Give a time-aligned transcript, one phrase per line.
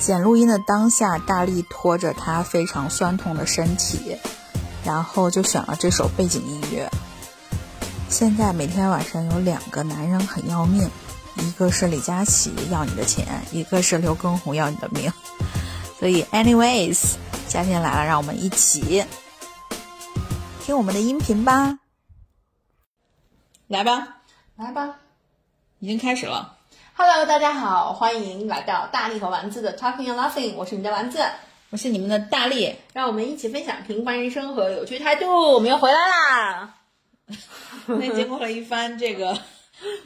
[0.00, 4.16] 剪录音的当下，大力拖着他非常酸痛的身体，
[4.82, 6.90] 然后就选了这首背景音乐。
[8.08, 10.90] 现在每天晚上有两个男人很要命，
[11.36, 15.12] 一个是李佳琦要你的钱，一个是刘畊宏要你的命。
[15.98, 19.04] 所以，anyways，夏天来了，让我们一起
[20.64, 21.78] 听我们的音频吧。
[23.66, 24.16] 来吧，
[24.56, 24.96] 来吧，
[25.78, 26.56] 已经开始了。
[27.02, 31.24] Hello，大家好，欢迎来到大力和丸子的 Talking and Laughing，我是你的丸子，
[31.70, 32.76] 我是你们的大力。
[32.92, 35.54] 让我们一起分享平凡人生和有趣态度。
[35.54, 36.74] 我们又回来啦！
[37.86, 39.34] 那经过了一番这个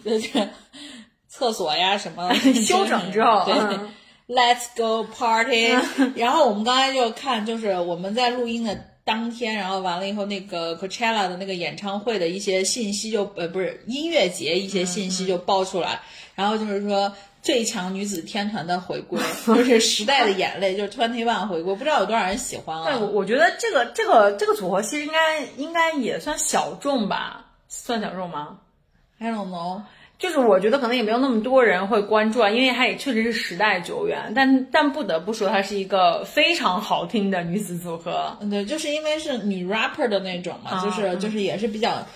[0.05, 0.51] 就是
[1.27, 2.33] 厕所呀什么
[2.65, 3.91] 修整之后对、嗯
[4.29, 5.77] Let's go party。
[6.15, 8.73] 然后我们刚才就看，就是我们在录音的
[9.05, 16.01] 当天，然后完了以后，那个 Coachella 的那个演唱会的一些信息就呃不是音乐节一些信息就爆出来，
[16.35, 17.15] 然后就是说。
[17.45, 23.11] 最强女子天团的回归， 就是时代的眼泪，就是 Twenty One 回归，不知道有多少人喜欢对，我啊？
[23.13, 28.61] 我觉得这个这个这个组合其实应该应该也算小众吧，算小众吗
[29.19, 29.83] ？I don't know。
[30.19, 38.37] 就是我觉得可能也没有那么多人会关注啊，因为它也确实是时代久远，但但不得不说，它是一个非常好听的女子组合。
[38.41, 42.07] 嗯，对，就是因为是女 rapper 的那种嘛，啊就是嗯就是也是比较，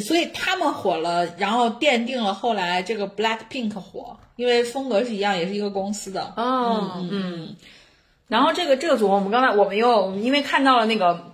[0.00, 6.34] 所以他们火了，然后奠定了后来这个 Black Pink 火，因为风格是一样，也是一个公司的。
[6.36, 7.56] 哦，嗯嗯。
[8.28, 11.32] 然后这个这个组合，我们刚才我们又因为看到了那个，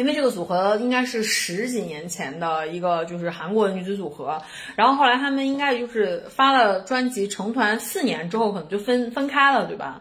[0.00, 4.42] 因为这个组合应该是十几年前的一个就是韩国女子组合，
[4.74, 10.00] 然后后来他们应该就是发了专辑成团四年之后，可能就分分开了，对吧？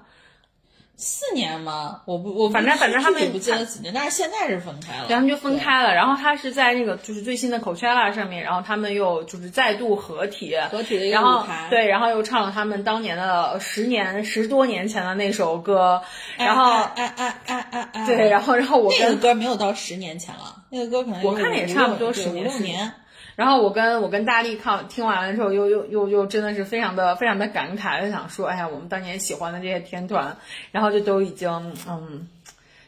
[1.01, 2.01] 四年吗？
[2.03, 5.07] 我不，我不反正反正他们也不记得几年，但是现在是分开了。
[5.07, 5.95] 对，他们就分开了。
[5.95, 16.01] 然后他是在那个就是最新的 Coachella 上面，然后他们又就是再度合体，合体的一个然后舞台对，然后又唱了他们当年的十年十多年前的那首歌，
[16.37, 22.91] 哎，然后哎哎哎哎哎，对，然后然后我那个跟歌没有到十年前了，那个歌可能我看也差不多十六年。
[23.39, 30.35] 然后我跟我跟大力看听完了之后，又又又又真的是非常的非常的感慨，就想说，哎呀，我们当年喜欢的这些天团，
[30.73, 31.49] 然后就都已经
[31.87, 32.27] 嗯，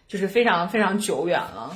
[0.09, 1.73] 就是非常非常久远了。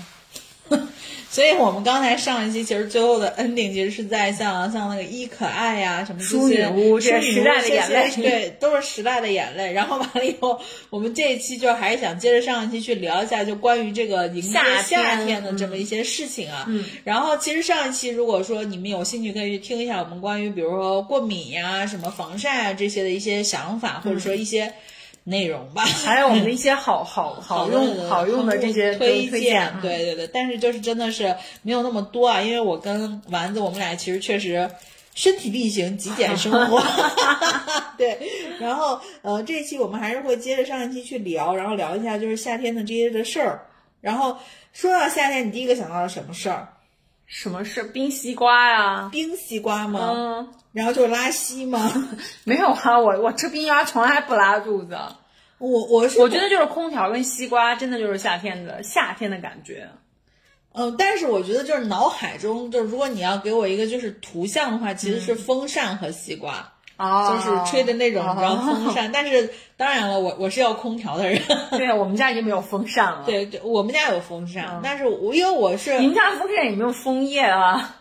[1.29, 9.73] 所以我们刚才上一期其实最后的 ending 其实是在像像那个伊可爱呀、什么这些女巫这些淑女时代的眼泪对，都是时代的眼泪。
[9.73, 10.57] 然后完了以后，
[10.89, 16.65] 我们这一期就还是想接着上一期去聊一下，就关于这个迎接夏天的这么一些事情啊。
[16.69, 16.85] 嗯。
[17.03, 24.71] 然后其实上一期如果说你们有兴趣，可以去听一下我们关于比如说过敏呀、什么防晒啊这些的一些想法，或者说一些
[25.25, 25.83] 内容吧。
[25.83, 34.69] 还有我们的一些好好好用好用的这些推推荐，嗯对对对，但是就是真的是没有那么多啊，因为我跟丸子我们俩其实确实
[35.13, 36.81] 身体力行极简生活，
[37.97, 38.17] 对，
[38.59, 43.61] 然后呃这一期我们还是会接着上一期去聊，然后聊一下就是夏天的这些的事儿，
[44.01, 44.37] 然后
[44.73, 46.67] 说到夏天，你第一个想到了什么事儿？
[47.25, 49.09] 什么是冰西瓜呀？
[49.11, 50.11] 冰西瓜吗？
[50.13, 51.91] 嗯，然后就是拉稀吗？
[52.45, 54.97] 没有啊，我我吃冰西瓜从来不拉肚子。
[55.57, 59.89] 我我是我觉得就是空调跟西瓜，真的就是夏天的夏天的感觉。
[60.73, 69.11] 嗯，但是我觉得就是脑海中，就是如果你要给我一个就是图像的话，其实是风扇和西瓜，哦就是吹的那种，你知道哦风扇。
[69.11, 71.41] 但是当然了，我我是要空调的人，
[71.71, 77.97] 对，我们家已经没有风扇了。，对对，我们家有风扇，但是我因为我是你们家风扇有没有枫叶啊？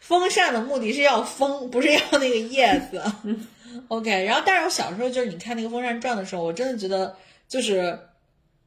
[0.00, 3.02] 风扇的目的是要风，不是要那个叶子。
[3.88, 7.16] OK，然后但是我小时候就是你看那个风扇转的时候，我真的觉得
[7.48, 7.98] 就是。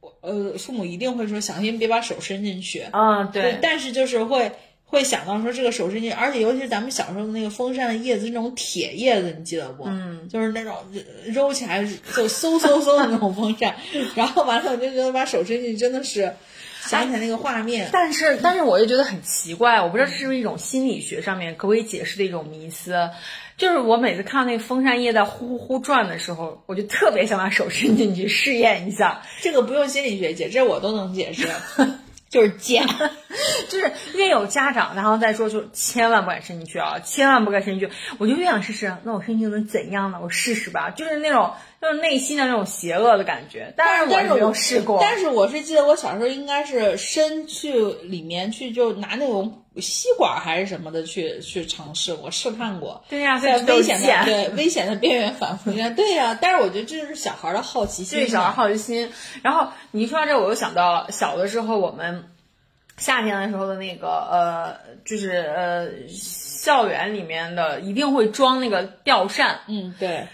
[0.00, 4.52] 我呃，父母一定会说小心别把手伸进去，嗯，对，但是就是会
[4.90, 9.84] 会想到说这个手伸进去，而且尤其是咱们小时候的那个风扇的叶子是那种铁叶子，你记得不？
[9.84, 11.00] 嗯，就是那种呃
[11.30, 11.88] 揉起来就
[12.26, 13.76] 嗖嗖嗖的那种风扇，
[14.14, 16.34] 然后完了我就觉得把手伸进去真的是
[16.80, 17.90] 想起来那个画面。
[17.92, 23.10] 但是但是我就觉得很奇怪，我不知道这是不是一种心理学上面可不可以解释的一种迷思。
[23.58, 29.20] 就是我每次看到那个风扇叶在呼呼呼转的时候，我就特别想把手伸 进去试验一下。
[29.42, 31.48] 这个不用心理学解，这我都能解释，
[32.28, 32.86] 就是贱。
[33.68, 37.94] 就是越有家长，然后再说，就千万不敢伸进去啊，千万不敢伸进去。
[38.18, 40.18] 我就越想试试，那我伸进去能怎样呢？
[40.22, 43.74] 我试试吧，就是那种就是内心的那种邪恶的感觉。
[43.76, 44.98] 但是我但是没有试过。
[45.00, 53.02] 但是我是记得我小时候应该是伸去里面去，就拿那种吸管还是什么的去去尝试我，试探过。
[53.08, 59.10] 对呀、在这危险的贱对危险的边缘反复间， 对呀、但是我觉得这是小孩的好奇心，对小孩好奇心。
[59.42, 62.24] 然后你一说到这，我又想到小的时候我们
[62.96, 69.60] 夏天的时候的那个呃，就是呃校园里面的一定会装那个吊扇。
[69.68, 70.26] 嗯，对，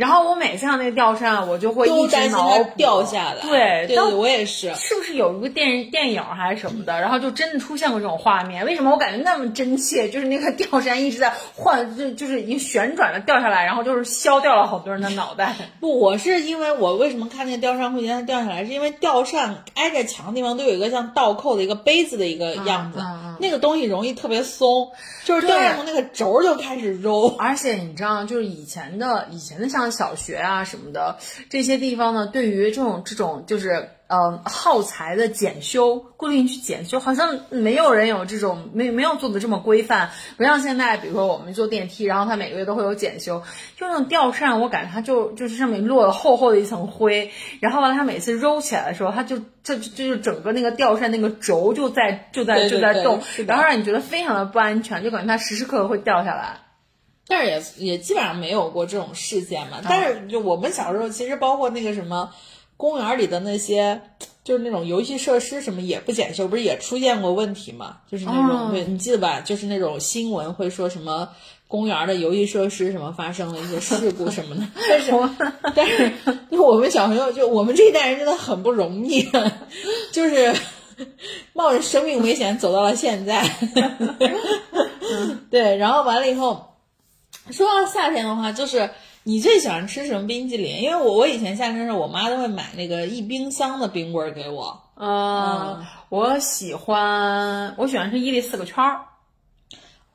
[0.00, 3.42] 然后我每次上那个吊扇，我就会一直担心它掉下来。
[3.42, 4.74] 对，对，我也是。
[4.74, 6.98] 是不是有一个电电影还是什么的？
[7.02, 8.64] 然后就真的出现过这种画面？
[8.64, 10.08] 为什么我感觉那么真切？
[10.08, 15.54] 就是那个吊扇一直在换，就就是已经旋转了掉下来，然后就是削掉了好多人的脑袋。
[15.80, 18.64] 不，我是因为我为什么看那个吊扇会觉得它掉下来？
[18.64, 23.00] 是因为吊扇挨着墙的地方都有一个像倒扣的一个杯子的一个样子，
[23.38, 24.92] 那个东西容易特别松，
[25.24, 27.28] 就是吊扇从那个轴就开始揉。
[27.38, 33.90] 而且你知道，就是以前的以前的像小学啊什么的这些地方呢，对于这种这种就是。
[34.12, 43.40] 嗯，耗材的检修，固定去检修，好像没有人有这种没没有做的这么规范，不像现在，比如说我们坐电梯，然后它每个月都会有检修。
[43.76, 56.58] 就那种吊扇，我感觉它就就是上面落了厚厚的一层灰，然后完了它每次揉起来的时候，它就这这就整个那个吊扇那个轴就在就在就在动，然后让你觉得非常的不安全，就感觉它时时刻刻会掉下来。
[57.30, 59.80] 但是也也基本上没有过这种事件嘛。
[59.82, 62.30] 但是就我们小时候，其实包括那个什么。
[62.76, 64.00] 公园里的那些，
[64.42, 67.98] 就是那种游戏设施什么也不检修，不是也出现过问题吗？
[68.10, 69.40] 就是那种，对你记得吧？
[69.42, 71.28] 就是那种新闻会说什么
[71.68, 74.62] 公园的游戏设施什么发生了一些事故什么的。
[74.88, 75.12] 但是，
[75.74, 76.10] 但是，
[76.50, 79.28] 就我们小朋友，就我们这一代人真的很不容易，
[80.10, 80.54] 就是
[81.52, 83.46] 冒着生命危险走到了现在。
[85.50, 86.69] 对，然后完了以后，
[87.52, 88.90] 说到夏天的话，就是。
[89.22, 90.78] 你最喜欢吃什么冰激凌？
[90.80, 94.80] 因为我我以前夏天的时候，我妈都会买那个一冰箱的冰棍儿给我。
[94.96, 99.02] 嗯，我喜欢我喜欢吃伊利四个圈儿。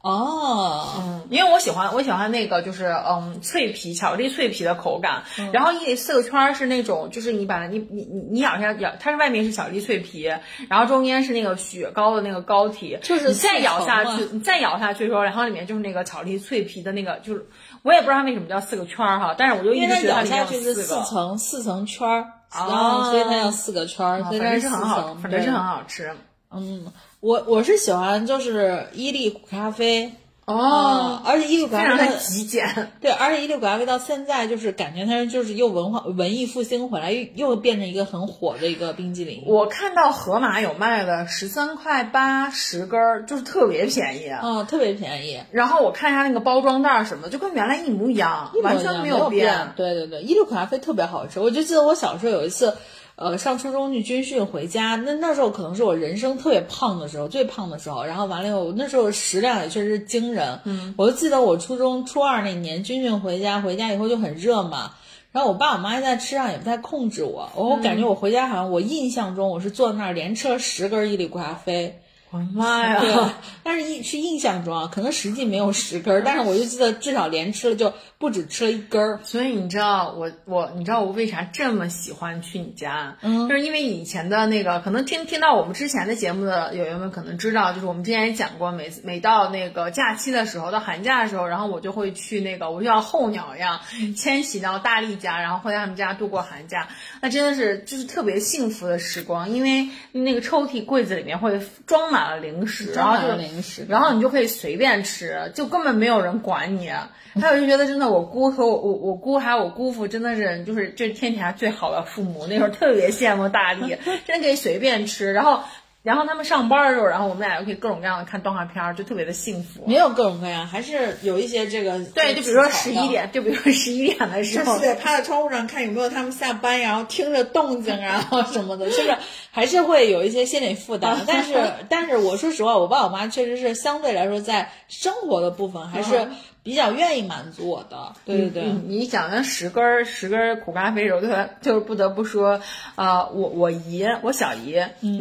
[0.05, 5.23] 哦，嗯，因为我喜欢我喜欢那个就是嗯脆皮巧克力脆皮的口感。
[5.51, 10.31] 然后一四个圈儿是那种就是你把它你你你你咬下咬，它是外面是巧克力脆皮，
[10.69, 12.99] 然后中间是那个雪糕的那个膏体。
[13.01, 17.47] 就是你再咬下去，你再咬下去的时候，然后里面就是那个巧克力脆皮的那个就是。
[17.81, 26.15] 我也不知道它为什么叫四个圈儿哈，但是我就一直觉得它下去是四层四层圈儿，啊，所以它叫四个圈儿，反正是很好，反正是很好吃。
[26.55, 26.85] 嗯，
[27.19, 30.13] 我我是喜欢就是伊利苦咖啡。
[30.47, 39.41] 哦，而且伊利咖啡极简， 对，而且伊利咖啡到现在就是感觉它就是又文化文艺复兴回来，又又变成一个很火的一个冰激凌。
[39.47, 44.29] 我看到盒马有卖的，十三块八十根儿，就是特别便宜。
[44.43, 45.41] 嗯，特别便宜。
[45.49, 49.73] 然后我看一下那个包装袋什么，就跟原来一模一样，完全没有变。
[49.75, 52.75] 对对对，伊利咖啡特别好吃，我就记得我小时候有一次。
[53.15, 58.03] 呃，上初中去军训回家，那那时候可能是我人生特别胖的时候，最胖的时候。
[58.03, 60.59] 然后完了以后，那时候食量也确实惊人。
[60.65, 64.91] 嗯，我就记得我初中初二那年军训回家，回家以后就很热嘛。
[65.31, 71.99] 然后我爸我妈现在吃上也不太控制我，我感觉我回家好像我印象中我是坐那儿连吃了十根伊利咖啡。
[72.35, 72.99] 我的妈呀！
[72.99, 73.13] 对，
[73.63, 79.19] 但是印是印象中啊，可能实际没有十根儿，但是我就记得至少连吃了就不止吃了一根儿。
[79.23, 83.15] 所以你知道我我你知道我为啥这么喜欢去你家？
[83.21, 93.79] 嗯，就是因为以前的那个，可能听听到我们之前的节目的友友们可能知道，就是我们之前也讲过，每次每到那个假期的时候，到寒假的时候，然后我就会去那个，我就像候鸟一样
[94.17, 96.89] 迁徙到大力家，然后会在他们家度过寒假。
[97.21, 102.24] 那真的是就是特别幸福的时光，因为那个抽屉柜子里面会装满。
[102.37, 106.89] 零食，然后就零食，然后你就可以随便吃，就根本没有人管你。
[106.89, 112.47] 还有 就觉得真的，我姑和我我我姑还有我姑父，真的是就是这天底下最好的父母。
[112.47, 115.31] 那时候特别羡慕大力，真可以随便吃。
[115.33, 115.59] 然后。
[116.05, 119.83] 然后他们上班的时候，然后我们俩又可以各种各样的看动画片儿，就特别的幸福。
[119.87, 121.97] 没有各种各样，还是有一些这个。
[122.13, 129.17] 对，就比如说十一点，就比如说十一点的时候，对趴在窗户上看有没有他们下班，然后听着动静，然后什么的， 就是
[129.49, 131.17] 还是会有一些心理负担。
[131.25, 136.29] 但是，但是我说实话，我爸我妈确实是相对来说在生活的部分还是。
[136.65, 138.63] 比较愿意满足我的，对对对。
[138.87, 142.59] 你讲的十根十根苦咖啡时候，对， 就是不得不说，
[142.95, 144.71] 呃，我我姨，我小姨，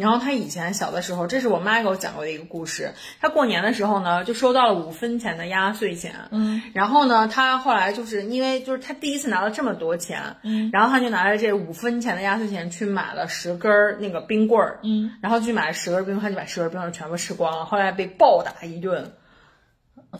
[0.01, 2.95] 然后她以前小的时候，这是我妈给我讲过的一个故事。
[3.21, 19.11] 她过年的时候呢，就收到了五分钱的压岁钱，嗯，然后呢，她后来就是因为就是她第一次拿了这么多钱，嗯，然后她就拿着这五分钱的压岁钱去买了十根那个冰棍儿，嗯，然后去买了十根冰棍，她就把十根冰棍全部吃光了，后来被暴打一顿。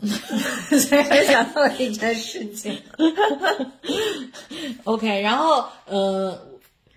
[0.68, 2.80] 所以想到了一件事情。
[4.84, 6.38] OK，然后呃，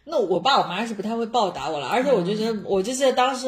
[0.09, 3.47] 那我爸我妈是不太会报答我了，而且我就觉得，我就记得当时，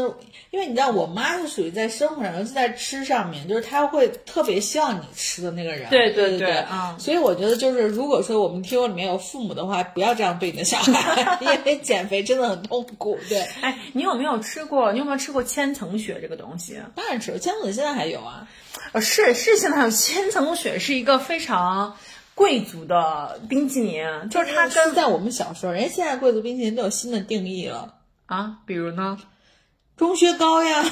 [0.51, 5.89] 因为你知道，我妈是属于在生活上，尤其在吃上面，就是她会特别希望你吃的那个人。
[5.89, 13.17] 对对对，啊，所以我觉得就是，如果说我们听众里面有父母的话，不要这样对你的小孩， 因为减肥真的很痛苦。
[13.27, 14.91] 对， 哎，你有没有吃过？
[14.93, 16.77] 你有没有吃过千层雪这个东西？
[16.95, 18.47] 当然吃，千层雪现在还有啊。
[18.93, 21.97] 呃，是是，现在还有千层雪是一个非常。
[22.41, 27.93] 贵族的冰淇淋，就是它跟在我们小时候，人家现在贵族冰淇淋都有新的定义了
[28.25, 29.19] 啊，比如呢，
[29.95, 30.83] 钟薛高呀。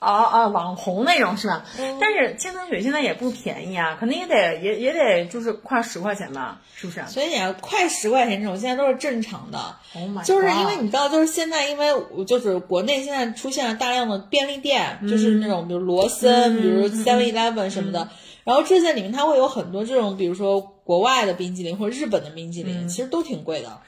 [0.00, 1.64] 啊啊，网红那种是吧？
[1.98, 7.02] 但是千层雪现在也不便宜啊，可能也得也也得就是快十块钱吧，是不是？
[7.06, 9.76] 所以你要快十块钱这种，现在都是正常的。
[9.94, 11.88] Oh 就是因为你知道，就是现在，因为
[12.26, 18.10] 就是国内现在出现了大量的便利店，就是那种比如罗森，比如 Seven Eleven 什么的，
[18.44, 23.80] 然后这些里面它会有很多这种，比如说国外的冰激凌或者日本的冰淇淋，其实都挺贵的。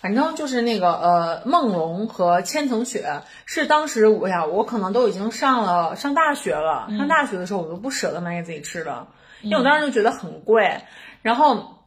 [0.00, 6.86] 反正就是那个呃，梦龙和千层雪是当时我呀，我可能都已经上了上大学了。
[6.96, 9.08] 上大学的时候，我都不舍得买给自己吃的，
[9.40, 10.82] 因为我当时就觉得很贵。
[11.22, 11.81] 然后。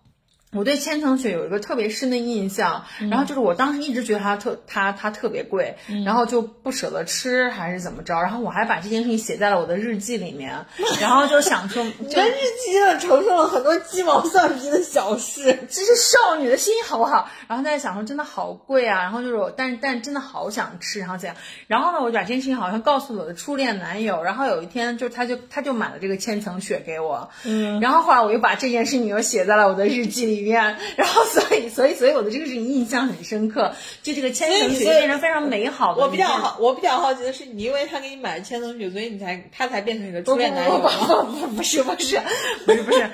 [0.55, 10.65] 我对千层雪有一个特别深的印象，然后就是我当时一直觉得它特它它特别贵，然后就不舍得吃还是怎么着，然后我还把这件事情写在了我的日记里面，
[11.01, 12.33] 然后就想说，你的日
[12.63, 17.29] 记上承受了很多鸡毛蒜皮的小事， 这是少女的心好不好？
[17.49, 21.35] 然后在想说真的好贵啊，然后就是我，但但真的好想吃，然后这样，
[21.67, 30.44] 然后呢，我就把这件事情好像告诉了我的初恋男友，然后有一天就他就他就买了这个千层雪给我，嗯，然后后来我又把这件事情又写在了我的日记里。
[30.95, 33.73] 然后，所以，所以，所以我的这个事情印象很深刻，
[34.03, 36.03] 就这个千层雪变成非常美好的。
[36.03, 40.77] 我比较好，我比较好奇的是，你因为他给你买千层雪，所以你才他才变成你的初恋男友
[41.55, 42.21] 不是，不是，
[42.65, 43.09] 不是，不是，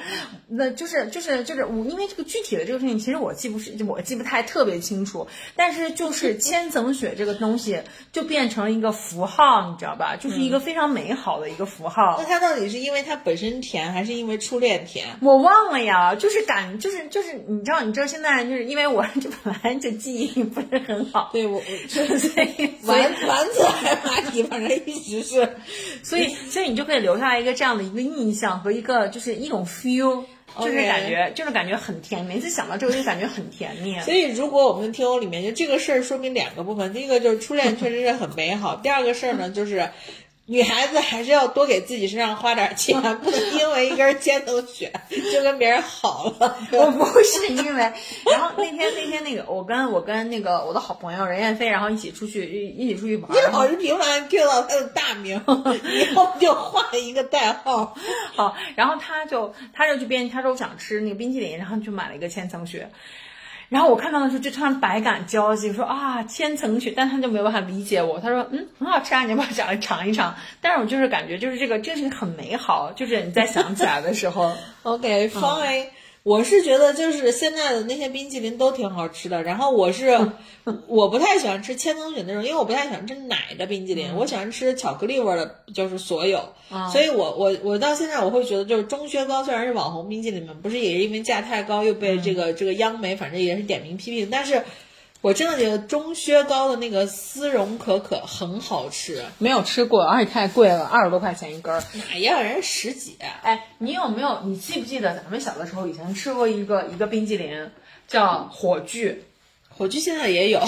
[0.47, 5.27] 那就是就是就是我，因为这个具体的这个事情，其实我记不是，我记不太特别清楚。
[5.55, 10.15] 但是就是千层雪这个东西，就变成了一个符号，你知道吧？
[10.19, 12.15] 就是一个非常美好的一个符号。
[12.19, 15.07] 那它到底是因为它本身甜，还是因为初恋甜？
[15.21, 17.31] 我忘了呀，就是感，就是就是。
[17.47, 22.01] 你知道，你知道现在就是因为我 这本来就记忆不是很好，对我， 所
[22.43, 25.55] 以丸丸子还蚂蚁，反正一直是，
[26.03, 30.23] 所以所以你就可以留下来一个这样的一个印象和一个就是一种 feel，
[30.59, 33.99] 就是感觉就是感觉很甜，每次想到这个就感觉很甜蜜。
[34.01, 39.89] 所以如果我们的听友里面就这个事儿说明两个部分，第一个就是初恋确实是很美好，第二个事儿呢就是。
[40.51, 44.91] 女孩子还是要多给自己身上花点钱， 不能因为一根尖头雪
[45.33, 46.57] 就跟别人好了。
[46.73, 47.81] 我不是因为，
[48.29, 53.31] 然后那天那天那个，我跟我跟那个我的好朋友任燕飞，然后一起出去一一起出去玩。
[53.31, 57.95] 你老是频繁 Q 到他的大名， 以后就换一个代号。
[58.35, 62.89] 好，然后他就他就去边，他说我想吃那个冰淇淋，然后就买了一个千层雪。
[63.71, 68.19] 然后我看到的时候就突然百感交集，说啊千层雪，但他就没有办法理解我。
[68.19, 70.35] 他说嗯很好吃啊，你要不要尝尝一尝？
[70.59, 74.51] 但是我就是感觉就是这个这个事情很美好，就是你在想起来的时候。
[74.83, 75.87] OK fine。
[76.23, 80.19] 我是觉得就是现在的那些冰淇淋都挺好吃的，然后我是
[80.87, 86.53] 我不太喜欢吃千层雪那种，因为我不太喜欢吃奶的冰淇淋，我喜欢吃巧克力味的，就是所有。
[86.91, 94.63] 所以我我我到现在我会觉得就是钟薛高虽然是网红冰淇淋嘛，不是也是因为价太高又被这个这个央媒反正也是点名批评，但是。
[95.21, 101.83] 我真的觉得钟薛高的那个丝绒可可很好吃，没有吃过，而且太贵了，二十多块钱一根儿。
[101.93, 103.17] 哪呀，人家十几。
[103.43, 104.41] 哎，你有没有？
[104.45, 107.69] 你记不记得咱们小的时候以前吃过一个一个冰激凌，
[108.07, 109.23] 叫火炬？
[109.77, 110.61] 火炬现在也有。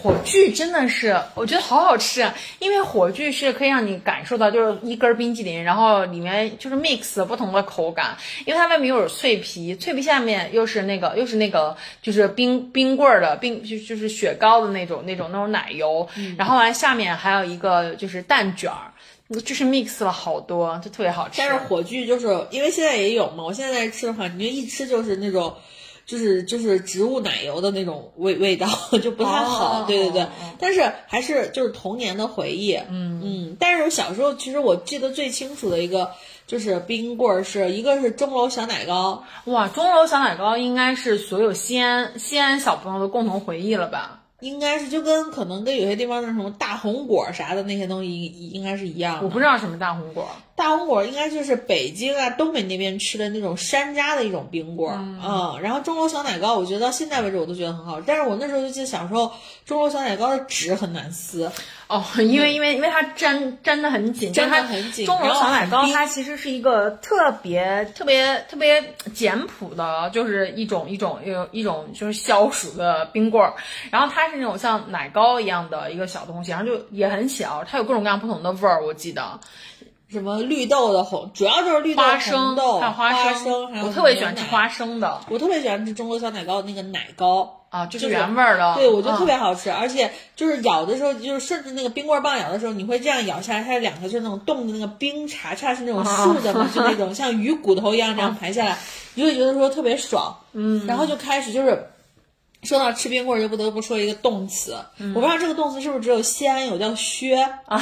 [0.00, 18.92] 火炬真的是，我觉得好好吃，因为火炬是可以让你感受到，就是一根冰激凌，然后里面就是 mix 不同的口感，因为它外面又有脆皮，脆皮下面又是那个又是那个就是冰冰棍儿的冰，就就是雪糕的那种那种那种奶油，然后完下面还有一个就是蛋卷儿，
[19.40, 21.38] 就是 mix 了好多，就特别好吃。
[21.38, 25.52] 但是火炬就是因为现在也有嘛，我现在吃的话，你就一吃就是那种。
[26.08, 28.66] 就是就是植物奶油的那种味味道
[29.02, 30.26] 就不太好，对对对，
[30.58, 33.56] 但是还是就是童年的回忆，嗯嗯。
[33.60, 36.10] 但是我小时候其实我记得最清楚的一个
[36.46, 44.22] 就是冰棍儿，是一个是钟楼小奶糕，哇，钟楼小奶糕应该是所有西安西安小朋友的共同回忆了吧？
[44.40, 49.20] 应该是就跟可能跟有些地方的什么大红果啥的那些东西应该是一样。
[49.22, 50.26] 我不知道什么大红果。
[50.58, 59.30] 大红果应该就是北京啊、东北那边吃的那种山楂的一种冰棍儿，嗯，然后钟楼小奶糕，我觉得到现在为止我都觉得很好，但是我那时候就记得小时候
[59.64, 61.50] 钟楼小奶糕的纸很难撕，
[61.86, 65.06] 哦，因为因为因为它粘粘的很紧，粘的很紧。
[65.06, 68.82] 钟楼小奶糕它其实是一个特别特别特别
[69.14, 73.54] 简朴的，就是一种一种一一种就是消暑的冰棍儿，
[73.92, 79.38] 然后它是那种像奶糕一样的一个小东西，然后就也很小，它有各种各样不同的味儿，我记得。
[80.10, 98.78] 什么绿豆的红，主要就是绿豆、红豆、花生，还有我特别喜欢吃花生的，我特别喜欢吃中国小奶糕的那个奶糕啊，就是原味的，对我觉得特别好吃，而且就是咬的时候，就是顺着那个冰棍棒咬的时候，你会这样咬下来，它两个就是那种冻的那个冰碴碴是那种 竖的嘛，就那种像鱼骨头一样这样排下来。
[99.14, 101.90] 你就会觉得说特别爽，嗯，然后就开始就是。
[102.64, 107.36] 说到吃冰棍儿，就不得不说一个动词，嗯我不知道这个动词是不是只有西安有，叫削
[107.66, 107.80] 啊，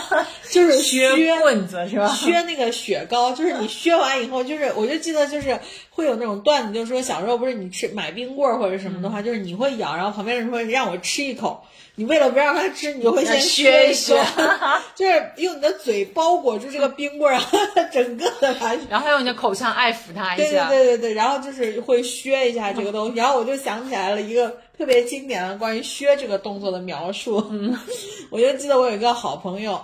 [0.50, 2.08] 就是削棍子是吧？
[2.14, 5.58] 削那个雪糕，就是你削完以后，就是我就记得就是
[5.94, 14.44] 会有那种段子，就是说小时候不是你吃买冰棍儿或者什么的话，嗯就是你会咬，然后旁边人说让我吃一口，你为了不让他吃，你就会先削一削削，
[14.96, 17.58] 就是用你的嘴包裹住这个冰棍儿，然后
[17.92, 20.68] 整个的它然后用你的口腔爱抚它一对对下。
[20.68, 27.46] 对对对，然后就是会削一下这个东西，然后我就想起来了一个特别经典的关于削这个动作的描述。
[27.50, 27.78] 嗯，
[28.30, 29.80] 我就记得我有一个好朋友，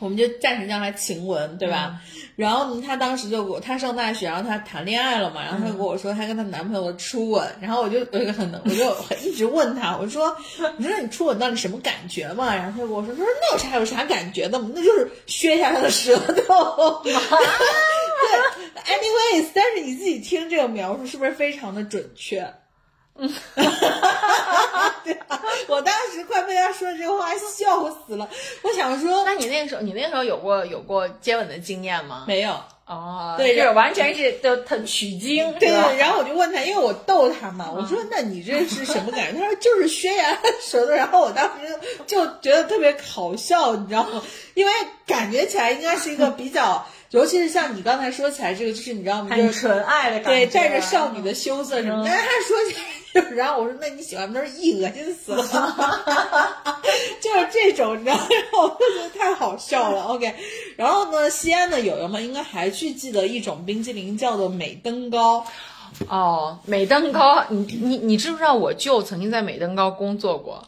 [0.00, 2.00] 我们就暂时叫他晴雯，对吧？
[2.36, 10.36] 然后呢，她当时就给我，她上大学，然后她谈恋爱了嘛，然后她跟我说她跟她男朋友的初吻，然后我就有一个很，我就一直问他，我说，
[10.78, 12.54] 我说你初吻到底什么感觉嘛？
[12.54, 14.68] 然后他就跟我说，她说那有啥有啥感觉的嘛？
[14.74, 17.02] 那就是削一下他的舌头。
[17.04, 17.12] 对
[18.82, 22.52] ，anyways，但是你自己听这个描述是不是非常的准确？
[23.16, 23.32] 嗯，
[25.04, 28.28] 对啊，我当时快被他说这话笑死了。
[28.62, 32.24] 我想说，那你那个时候，你那个时候有过有过接吻的经验吗？
[32.26, 39.40] 没有，哦，对就是完全是都他取经，对对， 然后我就问他，因为我逗他嘛，我说那你这是什么感觉？
[39.40, 44.20] 他说就是宣言舌头，然后我当时就觉得特别好笑，你知道吗？
[44.54, 44.72] 因为
[45.06, 49.36] 感觉起来应该是一个比较，尤其是像你刚才说起来这个，就是你知道吗？
[49.36, 52.10] 就是很纯爱的感觉对，带着少女的羞涩什么的。
[52.10, 55.42] 但是他说起来就是，然后我说那你喜欢不是一恶心死了，
[57.22, 58.26] 就是这种，你知道吗？
[58.28, 60.02] 然后我就觉得太好笑了。
[60.02, 60.34] OK，
[60.76, 65.46] 然后呢，西安的友友们应该还去记得一种冰激凌叫做美登高。
[66.08, 70.66] 哦，美登高，你你你知不知道我舅曾经在美登高工作过？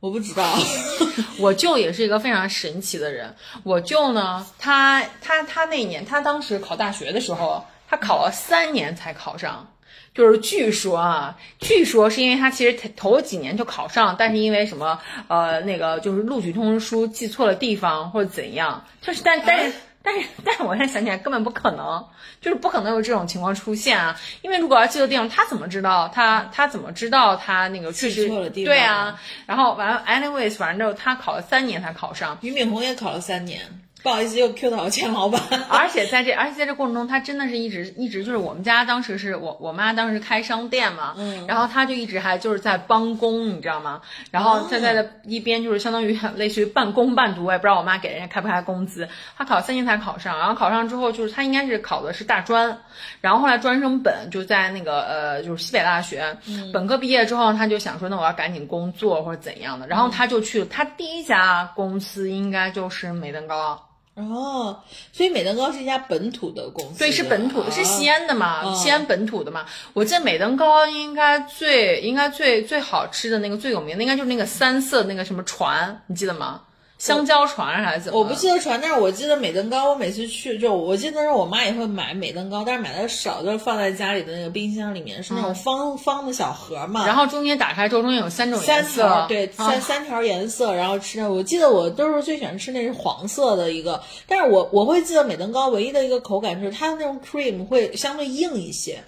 [0.00, 0.44] 我不知道，
[1.38, 3.34] 我舅也是一个非常神奇的人。
[3.62, 9.66] 我舅呢，他他他那年他当时考大学的时候，他考了三年才考上。
[10.14, 19.72] 就是据说啊，据说是因为他其实头几年就考上，但是因为什么呃那个就是录取通知书寄错了地方或者怎样，就是但但是。
[20.06, 22.04] 但是，但是我现在想起来根本不可能，
[22.38, 24.20] 就是不可能有这种情况出现啊！
[24.42, 29.18] 因为如果要记错地方，他怎么知道他他怎么知道他那个确实记错了地方对啊？
[29.46, 33.62] 然后完了，anyways，反正就他考了三年才考上，俞敏洪也考了三年。
[34.04, 35.40] 不好意思，又 Q 到钱老板。
[35.70, 44.02] 而且在这，而且在这过程中，他真的是一直一直就是我们家当时是我我妈当时开商店嘛，嗯，然后他就一直还就是在帮工，你知道吗？
[44.30, 49.08] 然后现在的一边就是相当于类似于半工半读，我也不知道我妈给人家开不开工资。
[49.38, 52.78] 他考三年才考上，然后考上之后就是他应该是考的是大专，
[53.22, 56.36] 然后后来专升本就在那个呃就是西北大学，
[56.74, 63.80] 本科毕业之后他就想说那我要赶紧工作或者怎样的，然后他就去了他第一家公司应该就是美登高。
[64.16, 64.80] 哦，
[65.12, 68.26] 所以美登高是一家本土的公司，对，是本土的，是西安。
[68.26, 69.66] 的嘛，哦西安本土的嘛。
[69.92, 76.60] 我记得美登高应该最应该最最好吃的那个最有名的，应该就是那个三色那个什么船，你记得吗？
[77.04, 78.18] 香蕉船还是怎么？
[78.18, 87.04] 我不记得船，但是我记得美登高，我每次去就我记得是我妈也会买美登高，但是买的少，就是放在家里的那个冰箱里面，是那种方、方的小盒嘛。
[87.04, 91.30] 嗯然后中间打开之后，中间有三种颜色，条对啊三、三条颜色，然后吃的。
[91.30, 98.98] 我记得我都是最喜欢吃那是黄色的一个，但是我我会记得美登高唯一的一个口感就是它的那种 cream 会相对硬一些，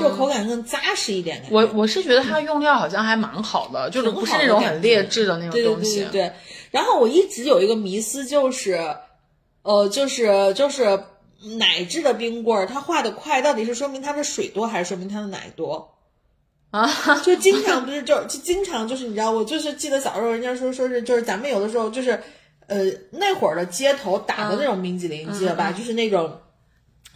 [0.00, 1.42] 就口感更扎实一点。
[1.50, 5.96] 我我是觉得它用料好像还蛮好的，就是不是那种很劣质的那种对对东西。
[6.04, 6.32] 对对对。
[6.74, 8.96] 然后我一直有一个迷思，就是，
[9.62, 11.04] 呃，就是就是
[11.56, 15.94] 奶制的冰棍儿，它化的快，到底是说明它的水多，还是说明它的奶多？
[16.72, 16.84] 啊，
[17.22, 22.20] 就经常不是就就经常就是你知道，我就是记得小时候人家说说是就是咱们有的时候就是，
[22.66, 25.70] 呃，那会儿的街头打的那种冰激凌，你记得吧？
[25.70, 26.40] 就是那种。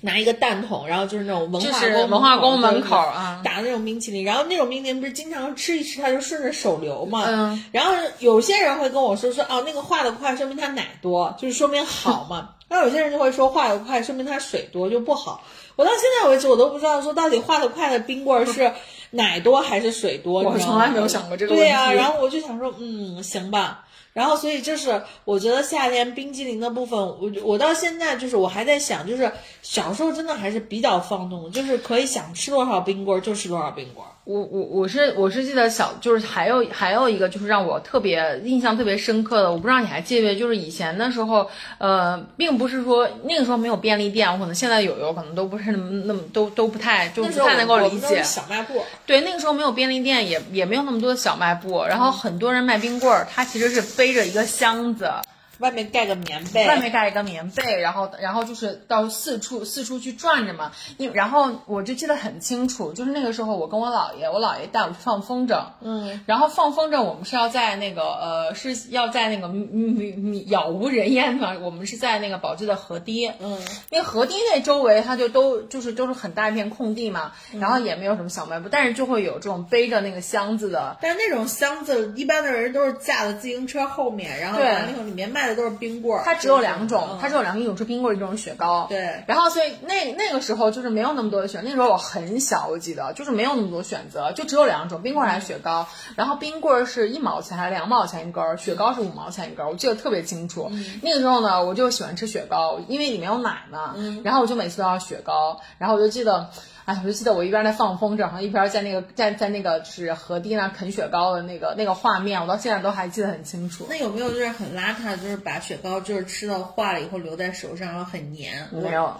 [0.00, 15.42] 拿一个蛋筒，然后就是那种文化宫文化宫门口啊打的那种冰淇淋，然后那种冰淇淋不是经常吃一吃它就顺着手流嘛，嗯，然后有些人会跟我说说哦那个化的快说明它奶多，就是说明好嘛， 然后有些人就会说化的快说明它水多就不好。
[15.74, 18.72] 我到现在为止我都不知道说到底化的快的冰棍儿是
[19.10, 21.64] 奶多还是水多，我从来没有想过这个问题。
[21.64, 23.84] 对呀、然后我就想说嗯行吧。
[24.12, 29.30] 然后，所以就是我觉得夏天冰激凌的部分，我我到现在就是我还在想，就是
[29.62, 34.04] 小时候真的还是比较放纵，就是可以想吃多少冰棍就吃多少冰棍。
[34.28, 48.22] 我我我是我是记得小就是还有还有一个就是让我特别印象特别深刻的，我不知道你还记不记得，就是以前的时候，呃，并不是说那个时候没有便利店，我可能现在有有可能都不是那么那么都都不太就不太能够理解。
[48.22, 55.10] 小卖部，对，那个时候没有便利店，也也没有那么多的小卖部，然后很多人卖冰棍儿，他其实是背着一个箱子，
[55.58, 60.72] 外面盖个棉被，外面盖一个棉被，然后然后就是到四处四处去转着嘛。
[60.96, 73.58] 因然后我就记得很清楚，就是那个时候我跟我姥爷，我姥爷带我去放风筝，嗯，然后放风筝我们是要在那个呃是要在那个米米米杳无人烟的，我们是在那个宝鸡的河堤，嗯，
[73.90, 80.96] 那个河堤那周围它就都就是都是很大一片空地嘛，然后也没有什么小卖部，但是就会有这种背着那个箱子的。
[81.00, 84.68] 但是那种箱子，一般的人都是架在自行车后面，然后对。
[84.68, 86.24] 完了以后里面卖的都是冰棍儿。
[86.24, 88.86] 它只有两种，嗯它只有两种，一种是冰棍儿，一种是雪糕。
[88.88, 95.86] 对然后所以那那个时候就是没有那么多的选，那时候我很小，我记得就是没有那么多选择，就只有两种，冰棍儿还是雪糕。
[96.16, 100.70] 然后冰棍儿是一毛钱还是两毛钱一根儿，雪糕是五毛钱一根儿，我记得特别清楚。
[101.02, 103.94] 那个时候呢，我就喜欢吃雪糕，因为里面有奶嘛。
[104.22, 106.50] 然后我就每次都要雪糕，然后我就记得。
[106.88, 113.86] 哎，我就记得我一边在放风筝，然后一边在那个在在那个就是河堤那啃雪糕的那个那个画面，我到现在都还记得很清楚。
[113.90, 118.66] 那有没有就是很邋遢，就是把雪糕就是吃到化了以后留在手上，然后很黏？
[118.72, 119.14] 没有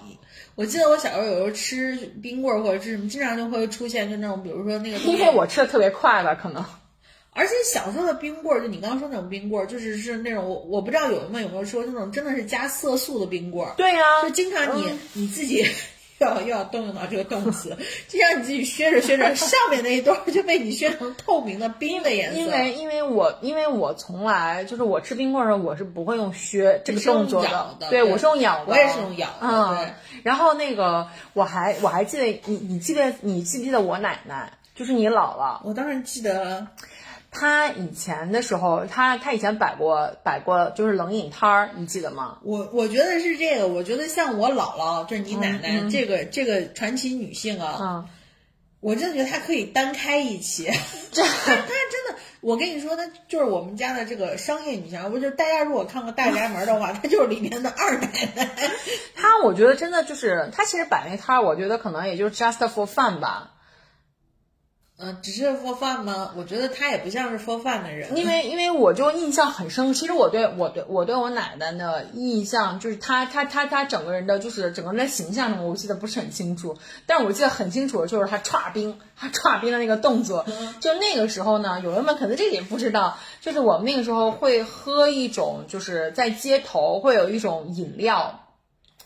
[0.55, 0.65] 我。
[0.65, 6.65] 记得我小时候有时候吃冰棍或者是什么，经常就会出现就那种，比如说那个因为我吃的特别快吧，可能。
[7.35, 15.63] 而且小时候的冰棍儿，就你刚刚说那种冰棍儿，就是是那种我我不知道有没有有没有说那种真的是加色素的冰棍儿，对呀、就经常你、你自己
[16.19, 17.77] 要又要动用到这个动词，
[18.09, 28.03] 就像你自己削着削着，上面那一段儿就被你削成透明的冰的颜色，因为因为我因为我从来就是我吃冰棍儿的时候，我是不会用削这个动作咬的对，对。
[28.03, 29.77] 我是用咬的，我也是用咬的嗯。
[29.77, 36.67] 对，然后那个我还我还记得你你记得你记不记得我奶奶，就是你姥姥，我当然记得，
[37.39, 42.39] 她以前的时候，他他以前摆过摆过就是冷饮摊儿，你记得吗？
[42.43, 48.07] 我我觉得是这个，我觉得像我姥姥，就是你奶奶、这个这个传奇女性啊，嗯，
[48.81, 50.65] 我真的觉得她可以单开一期，
[51.15, 58.49] 她她真的，我跟你说，她就是我们家的这个商业女强，不就是大家如果看过《大宅门》的话，她就是里面的二奶奶。
[59.15, 63.53] 她我觉得真的就是她其实摆那摊儿，我觉得可能也就是 just for fun 吧。
[65.01, 66.33] 嗯，只是 for fun 吗？
[66.37, 80.45] 我觉得他也不像是 for fun 的人，因为因为我就印象很深，其实我对我对我对我奶奶的印象就是她她她她整个人的就是整个人的形象什么，我记得不是很清楚，但是我记得很清楚的就是她歘冰，她歘冰的那个动作，
[80.81, 88.41] 就那个时候呢，有人们可能这个也不知道，就是我们那个时候会喝一种就是在街头会有一种饮料，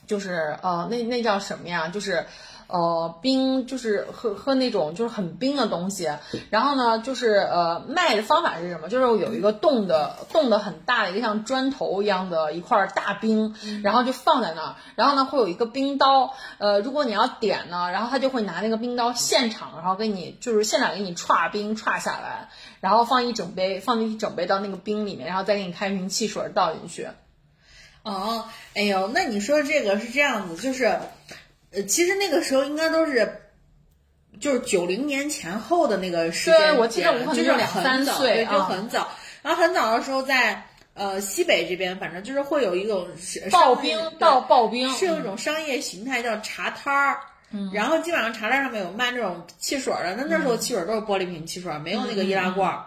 [0.07, 1.89] 就是呃那那叫什么呀？
[1.89, 2.25] 就是。
[2.73, 6.09] 呃，冰就是喝喝那种就是很冰的东西，
[6.49, 8.89] 然后呢，就是呃卖的方法是什么？
[8.89, 22.49] 就是有一个冻的冻的很大的一个像砖头一样的一块大冰，然后就放在那儿，然后呢会有一个冰刀，呃，如果你要点呢，然后他就会拿那个冰刀现场，然后给你就是现场给你歘冰歘下来，
[22.81, 27.09] 然后放一整杯放进一整杯到那个冰里面，然后再给你开一瓶汽水倒进去。
[28.05, 30.99] 哦，哎呦，那你说这个是这样子，就是，
[31.73, 33.39] 呃，其实那个时候应该都是。
[34.41, 39.09] 就是九零年前后的那个时间对我记得我可能就是两三很早对，就岁啊很早。
[39.41, 47.21] 然后很早的时候在，呃西北这边，反正就是会有一种是刨冰对倒刨冰是有一种商业形态叫茶摊儿。
[47.53, 52.87] 嗯，然后基本上茶摊上面有卖那种汽水的，那那时候汽水都是玻璃瓶汽水，没有那个易拉罐儿。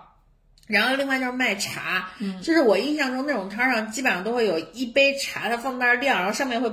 [0.67, 6.69] 然后另外就是卖茶，嗯，就是我印象中那种摊上基本上都会有一杯茶，它放那儿晾，然后上面会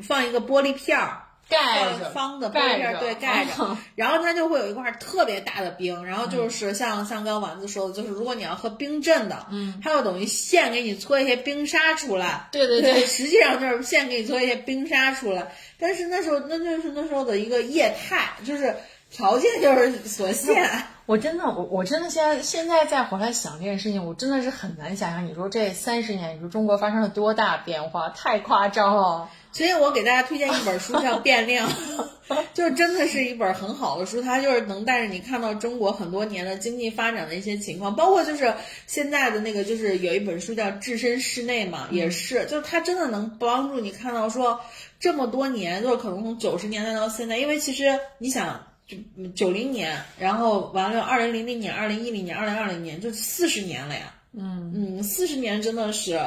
[0.00, 1.22] 放一个玻璃片儿。
[1.48, 18.74] 盖着方的盖着对，盖着啊， 然后它就会有一块特别大的冰，然后嗯就是像像刚刚丸子说的，就是如果你要喝冰镇的，嗯，它就等于现给你搓一些冰沙出来，对对对实际上就是现给你搓一些冰沙出来，但是那时候那就是那时候的一个业态，就是
[19.10, 20.68] 条件就是所限。
[21.06, 25.24] 我真的，我我真的现在现在再回来想这件事情，我真的是很难想象。
[25.24, 29.28] 你说这三十年，你说中国发生了多大变化，太夸张了。
[29.56, 31.66] 所以我给大家推荐一本书叫《变量》，
[32.52, 38.52] 就是真的是一本很好的书，它就是能带着你看到中国很多年的经济发展的一些情况，包括就是
[38.86, 44.60] 现在的那个，就是有一本书叫《置身事内》嘛，也是，就是它真的能帮助你看到说
[45.00, 48.62] 这么多年，就是可能从九十年代到现在，因为其实你想。
[48.86, 48.96] 就
[49.34, 54.14] 九零年，然后完了，二零零零年、二零一零年、二零二零年，就四十年了呀。
[54.32, 56.20] 嗯嗯，四十年真的是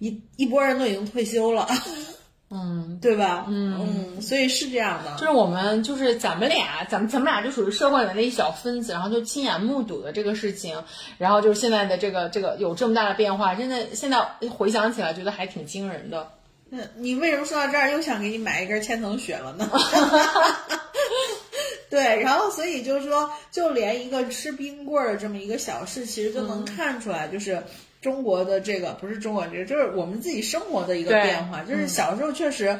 [0.00, 1.68] 一一波人都已经退休了。
[2.52, 3.46] 嗯，对吧？
[3.48, 5.16] 嗯嗯，所以是这样的。
[5.16, 10.82] 就是我们就是咱们俩，咱们咱们俩就属于社会里面的一小分子，然后就亲眼目睹的这个事情，
[11.16, 16.32] 然后就是现在的这个这个有这么大的变化，真的现在回想起来觉得还挺惊人的。
[16.70, 19.70] 那你为什么说到这儿又想给你买一根千层雪了呢？
[21.90, 27.60] 对，然后所以就是说，就连一个吃冰棍儿的这么一个小事，其实就能看出来，就是
[28.00, 31.62] 中国的这个不是中国这个，就是我们自己生活的一个变化。
[31.62, 32.78] 就是小时候确实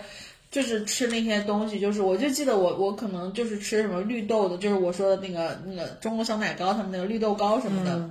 [0.50, 8.10] 就是吃那些东西，就是我就记得我我可能就是吃什么绿豆的，就是我说的那个那个中国小奶糕，他们那个绿豆糕什么的。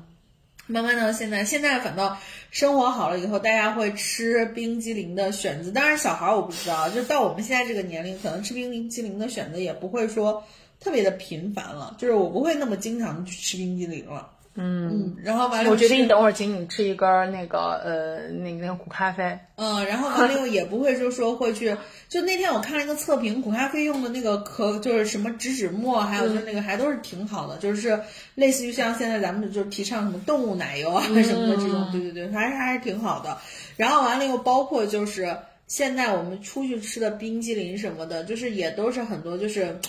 [0.72, 2.16] 慢慢的，现在现在反倒
[2.52, 5.72] 生活好了以后，大家会吃冰激凌的选择。
[5.72, 10.44] 当然，小孩儿我不知道，就到我们现在这个年龄，可能吃冰激凌的选择也不会说
[10.80, 14.30] 特别的频繁了，就是我不会那么经常去吃冰激凌了。
[14.62, 19.40] 嗯，然后完了，我决定等会儿请你吃一根儿那个呃那个那个苦咖啡。
[19.56, 21.74] 嗯，然后完了以后也不会就说会去，
[22.10, 27.98] 就那天我看了一个测评，苦咖啡用的那个可就是什么植脂末，还有就是那个还都是挺好的，就是
[28.36, 33.38] 类似于像现在咱们就提倡什么动物奶油啊 什么的这种，对对对，还是还是挺好的。
[33.78, 39.80] 然后完了以后，包括就是现在我们出去吃的冰激凌什么的，就是也都是很多就是，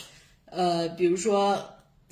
[0.49, 1.59] 呃，比如说。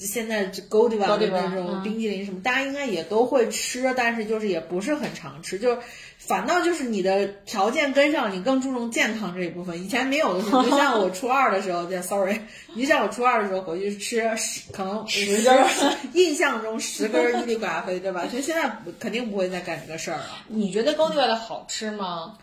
[0.06, 5.78] 现在这 Godiva 的 Godiva，那种冰激凌什么，大家应该也都会吃，但是就是也不是很常吃，就是
[6.18, 9.82] 反倒就是你的条件跟上，你更注重健康这一部分。
[9.82, 12.40] 以前没有的时候， 就像我初二的时候，对，sorry，
[12.74, 15.66] 你就像我初二的时候回去吃十，可能十根，
[16.14, 18.26] 印象中十根伊利瓜啡，对吧？
[18.30, 20.44] 所以现在肯定不会再干这个事儿了。
[20.48, 22.38] 你觉得 Godiva 的好吃吗？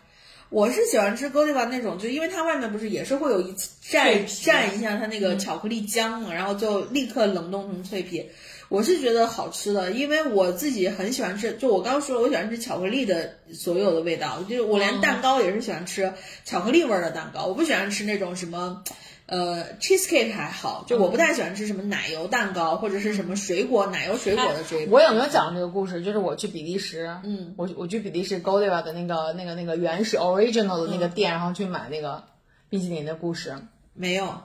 [0.55, 8.25] 我是喜欢吃 Godiva 那种，就因为它外面不是也是会有一层脆蘸蘸一下它那个巧克力浆嘛，然后就立刻冷冻成脆皮。
[8.69, 18.83] 我是觉得好吃的，因为我自己很喜欢吃，就我刚刚说了，我喜欢吃巧克力的所有的味道，就是我连蛋糕也是喜欢吃巧克力味儿的蛋糕，我不喜欢吃那种什么。
[19.27, 26.03] 呃，cheesecake 还好，就我不太喜欢吃什么奶油蛋糕或者是什么水果奶油水果的这一我有没有讲这个故事？
[26.03, 32.23] 就是我去比利时，嗯，我我去比利时 Godiva 的那个那个那个原始 original 的那个店，然后去买那个
[32.69, 33.55] 冰淇淋的故事。
[33.95, 34.41] 没有，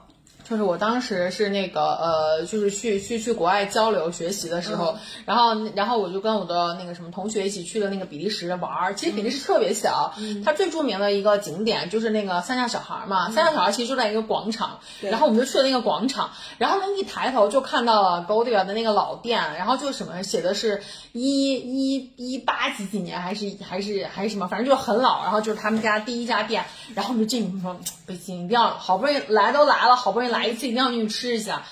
[0.51, 8.93] 就是我当时是那个呃，就是去去去国外交流学习的时候，然后然后我就跟我的那个什么同学一起去了那个比利时玩儿。
[8.93, 13.31] 其实比利时特别小，它最著名的一个景点就是那个三亚小孩儿嘛。
[13.31, 20.83] 三亚小孩其实就在一个广场，然后我们就去了那个广场，然后呢一抬头就看到了 Godiva 的那个老店，然后就什么写的是
[21.13, 31.63] 一一一八几几年还是还是还是什么，反正就很老，然后就是他们家第一家店，然后我们就进去说北京一定要好不容易来都来了，好不容易来一次一定要进去吃一下，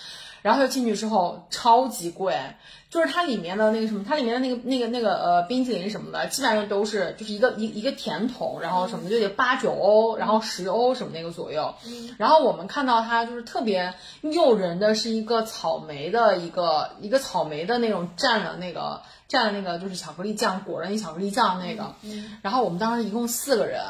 [0.41, 2.35] 然后就进去之后超级贵。
[2.89, 11.75] 就是它里面的那个什么，它里面的那个那个那个呃冰淇淋什么的，基本上都是就是一个一一个甜筒，然后什么就得八九欧，然后十欧什么那个左右。
[12.17, 21.93] 然后我们看到它就是特别诱人的是一个草莓的一个一个草莓的那种蘸了那个蘸了那个就是巧克力酱裹着那巧克力酱那个。
[22.41, 23.83] 然后我们当时一共四个人。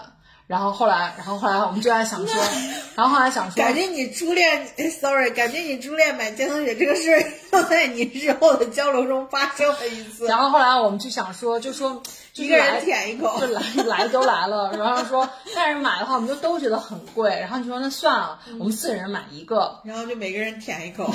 [0.49, 2.43] 然后后来，然后后来我们就在想说，
[2.97, 10.25] 然后后来想说，感觉你初恋哎，sorry，感觉你初恋买健康雪这个事儿， 又在你日后的交流中发生了一次。
[10.27, 21.11] 然后后来我们就想说，就说就一个人舔一口就来来都来了，然后说但是买的话，我们就都觉得很贵，然后你说那算了，我们四个人买一个，然后就每个人舔一口，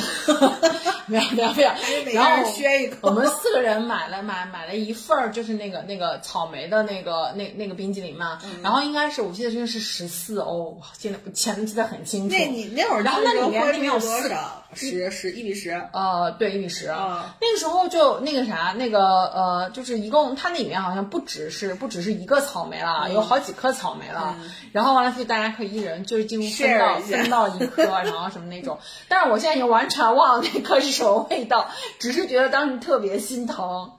[1.07, 1.71] 没有没有没有
[2.13, 2.97] 然后人削一口。
[3.03, 12.37] 我们四个人买了买买了一份儿，就是那个那个草莓的那个那那个冰激凌嘛，嗯然后应该是我记得真的是十四欧，哇，记得钱记得很清楚。
[12.37, 14.64] 那你那会儿然后那里面汇里面有四少？
[14.75, 15.71] 十十一比十。
[15.93, 16.89] 呃，对，一比十。
[16.89, 24.37] 啊那个时候就那个啥，那个呃，就是一共它那里面好像不只是不只是一个草莓了，有好几颗草莓了。
[24.73, 28.79] 然后完了就大家可以一人就是几乎分到分到一颗，然后什么那种。
[29.09, 33.93] 但是我现在已经完全忘了那颗是什么味道，只是觉得当时特别心疼。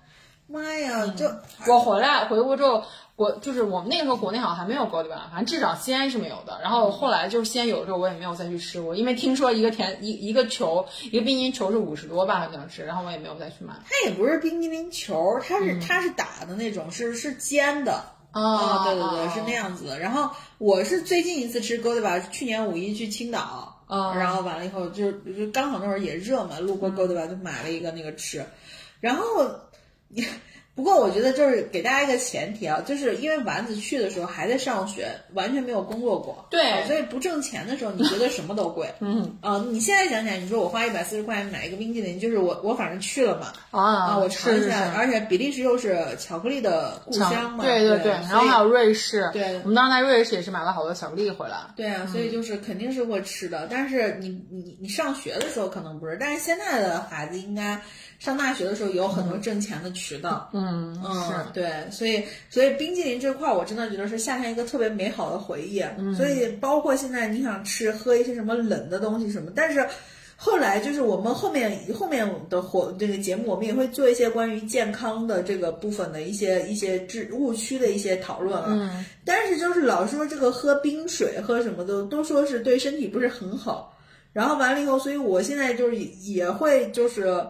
[0.48, 1.26] 妈呀，就
[1.68, 2.84] 我回来回国之后，
[3.16, 6.60] 国就是我们那个时候国内好像还没有 Godiva，反正至少西安是没有的。
[6.62, 13.74] 然后后来就是西安有了之后，我也没有再去吃过，因为听说一个甜一一个球一个冰淇淋球是五十多吧，好像是，然后我也没有再去买。
[13.86, 18.04] 它也不是冰激凌球，它是它是打的那种，是是煎的。
[18.32, 19.98] 啊对对对，是那样子的。
[19.98, 28.46] 然后我是最近一次吃 Godiva，是去年五一去青岛，啊然后完了以后就就刚好那会儿也热嘛，路过 Godiva 就买了一个那个吃，
[29.00, 29.24] 然后
[30.76, 36.70] 不过我觉得就是给大家一个前提啊，就是因为丸子去的时候还在上学，完全没有工作过，对。
[36.70, 39.38] 啊所以不挣钱的时候你觉得什么都贵，嗯。
[39.40, 44.98] 啊，你现在想想，你说我花一百四十块钱买一个冰淇淋，就是我我反正去了嘛，啊啊，我尝一下，是是是。
[44.98, 49.58] 而且比利时又是巧克力的故乡嘛，对对对，然后还有瑞士，对。
[49.64, 51.56] 我们当时在瑞士也是买了好多巧克力回来。
[51.78, 57.80] 对啊，所以就是肯定是会吃的，但是你你你上学的时候可能不是，但是现在的孩子应该
[58.18, 61.34] 上大学的时候有很多挣钱的渠道，嗯，嗯，是。
[61.54, 65.82] 对，所以所以冰激凌这块儿，我真的觉得是夏天一个特别美好的回忆。
[65.98, 69.86] 嗯所以包括现在你想吃喝一些什么冷的东西什么，但是
[70.38, 78.68] 后来就是我们后面后面的活这个节目，我们也会做一些关于健康的这个部分的一些一些知误区的一些讨论啊。
[78.70, 83.96] 嗯，但是就是老说这个喝冰水喝什么的，都说是对身体不是很好。
[84.34, 87.46] 然后完了以后，所以我现在就是也会就是。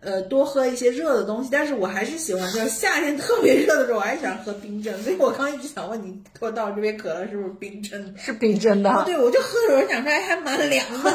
[0.00, 5.02] 呃，多喝一些热的东西，但是我还是喜欢，就是夏天特别热的时候，我还是喜欢喝冰镇。
[5.02, 8.18] 所以我刚一直想问你，给我倒这杯可乐是不是冰镇的？
[8.18, 9.02] 是冰镇的。
[9.04, 11.12] 对，我就喝的时候想出来还蛮凉的。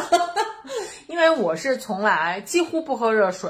[1.07, 3.49] 因为我是从来几乎不喝热水，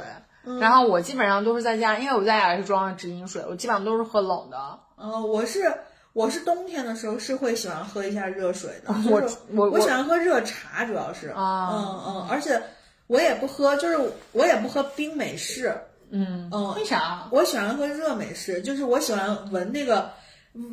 [0.60, 4.58] 然后我基本上都是在家，因为我在家也是装了直饮水，我基本上都是喝冷的。
[4.98, 5.74] 呃，我是
[6.13, 9.21] 我是冬天的时候是会喜欢喝一下热水的，我
[9.54, 12.62] 我我喜欢喝热茶，主要是啊嗯嗯，而且
[13.08, 13.98] 我也不喝，就是
[14.32, 15.76] 我也不喝冰美式，
[16.10, 17.28] 嗯嗯，为啥？
[17.32, 20.12] 我喜欢喝热美式，就是我喜欢闻那个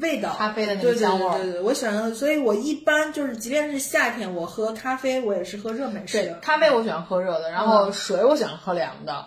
[0.01, 9.27] 味道，咖啡的那香味儿对对对，我喜欢，所以我一般就是，即便是夏天，我喝咖啡，我也是喝热美式对的。，咖啡我喜欢喝热的，然后水我喜欢喝凉的。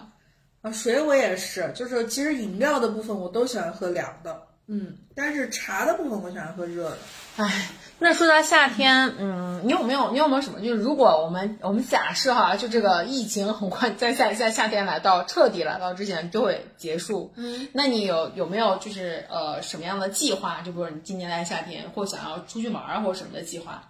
[0.62, 6.98] 啊，水我也是，就是其实饮料的部分我都喜欢喝凉的，嗯，但是茶的部分我喜欢喝热的。
[7.38, 10.60] 唉，那说到夏天，嗯，你有没有你有没有什么？
[10.60, 20.62] 就是如果我们我们假设哈，就这个疫情很快在夏在夏天来到彻底来到之前就会结束，嗯，那你有有没有就是呃什么样的计划？
[20.62, 23.84] 就比如你今年在夏天或想要出去玩啊或者什么的计划？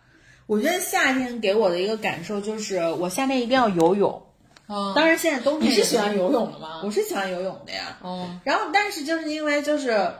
[0.47, 4.21] 我觉得夏天给我的一个感受就是，我夏天一定要游泳。
[4.67, 6.81] 嗯，当然，现在冬天你是喜欢游泳的吗？
[6.83, 7.97] 我是喜欢游泳的呀。
[8.03, 10.11] 嗯然后，但是就是因为就是，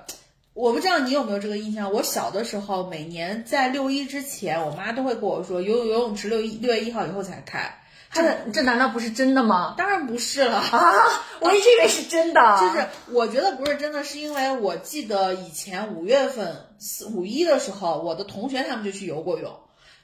[0.56, 7.78] 我不知道你有没有这个印象，我小的时候每年在六一之前，我妈都会跟我说，游游泳池六一六月一号以后才开。
[8.14, 9.76] 这这难道不是真的吗？
[9.78, 10.94] 当然不是了， 啊，
[11.42, 12.58] 我一直以为是真的。
[12.62, 19.52] 就是我觉得不是真的，是因为我记得以前五月份四五一的时候，我的同学他们就去游过泳。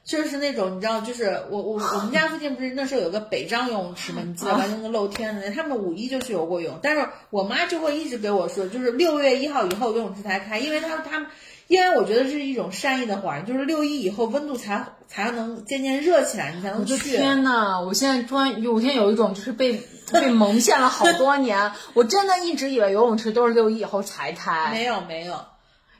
[0.04, 4.22] 就是那种你知道，就是我我我们家附近不是那时候有个北张游泳池吗？
[4.24, 4.64] 你记得吧？
[4.68, 6.78] 那个露天的，他们五一就去游过泳。
[6.82, 11.28] 但是我妈就会一直给我说，就是六月一号以后游泳池才开，因为他他们，
[11.68, 17.16] 因为我觉得是一种善意的谎言，就是六一以后温度才才能渐渐热起来，你才能我的去。
[17.16, 19.80] 天呐，我现在突然有一天有一种就是被
[20.12, 25.40] 被蒙骗了好多年，我真的一直以为游泳池都是六一以后才开，没 有没有，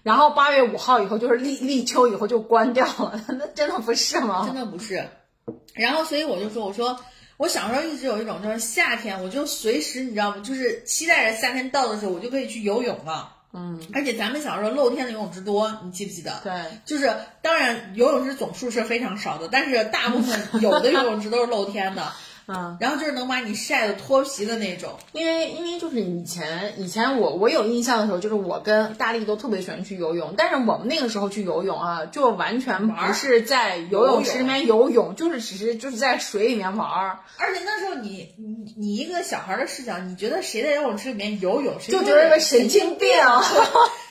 [0.02, 4.44] 然后八月五号以后就是立立秋以后就关掉了， 那真的不是吗？
[4.46, 5.08] 真的不是。
[5.74, 6.98] 然后，所以我就说，我说
[7.36, 10.42] 我小时候一直有一种，就是夏天我就随时你知道吗？
[10.44, 13.36] 就是期待着夏天到的时候，我就可以去游泳了。
[13.54, 16.40] 嗯，而且咱们小时候露天的游泳池多，你记不记得？
[16.42, 16.52] 对，
[16.86, 22.10] 就是当然游泳池总数是非常少的，但是大部分有的游泳池都是露天的，
[22.54, 24.90] 嗯，然后就是能把你晒得脱皮的那种。
[25.12, 43.08] 因为因为就是以前以前我我有印象的时候，就是我跟大力都特别喜欢去游泳，但是我们那个时候去游泳啊，就完全不是在游泳池里面游泳，就是只是就是在水里面玩儿，而且那时候你你你一个小孩的视角，你觉得谁在游泳池里面游泳，谁就觉得个神经病。
[43.20, 43.42] 啊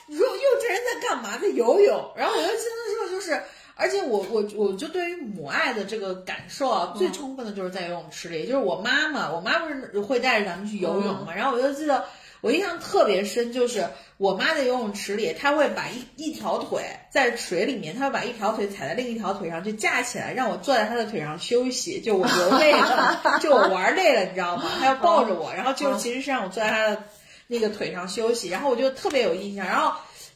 [0.07, 1.37] 你说幼稚人在干嘛？
[1.37, 2.11] 在游泳。
[2.17, 3.41] 然后我就记得那时候就是，
[3.81, 8.45] 而且我我我就对于母爱的这个感受啊，最充分的就是在游泳池里。
[8.45, 12.05] 就是我妈妈，我妈不是会带着咱们去游泳嘛，然后我就记得
[12.41, 21.99] 我印象特别深，就是我妈在游泳池里，她会把一一条腿在水里面，她会把一条腿踩在另一条腿上，就架起来，让我坐在她的腿上休息。
[22.01, 24.63] 就我游累了， 就我玩累了，你知道吗？
[24.79, 27.03] 她要抱着我，然后就其实是让我坐在她的。
[27.47, 29.65] 那个腿上休息，然后我就特别有印象。
[29.65, 29.91] 然后，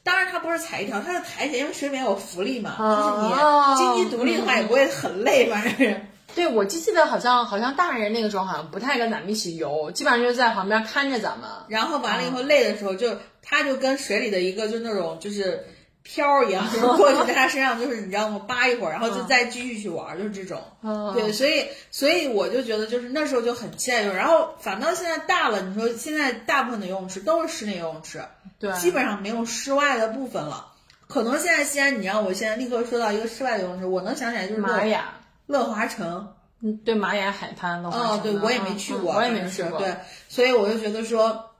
[0.05, 6.01] 当然他不是踩一条，他是抬起来，因为水里面有浮力嘛，就是你经济独立的话也不会很累，反正。
[6.35, 11.49] 对，我记记得好像好像大人那个时候好像不太跟咱们一起游，基本上就是在旁边看着咱们。
[11.69, 15.65] 然后完了以后累的时候就，他就跟水里的一个就那种就是
[16.03, 18.45] 漂一样，就是过去在他身上就是你知道吗？
[18.47, 20.61] 扒一会儿，然后就再继续去玩，就是这种。
[20.83, 28.21] 嗯对，所以所以我就觉得就是那时候就很期待然后反倒现在大了，你说现在大部分的游泳池都是室内游泳池，
[28.59, 30.73] 对，基本上没有室外的部分了。
[31.07, 35.15] 可能现在西安，你让我现在立刻说到一个室外的游泳池，我能想起来就是玛雅，
[35.45, 36.33] 乐华城。
[36.61, 39.77] 嗯，对，玛雅海滩的话，哦，对我也没去过，嗯我也没去过。
[39.77, 39.97] 对，
[40.29, 41.51] 所以我就觉得说，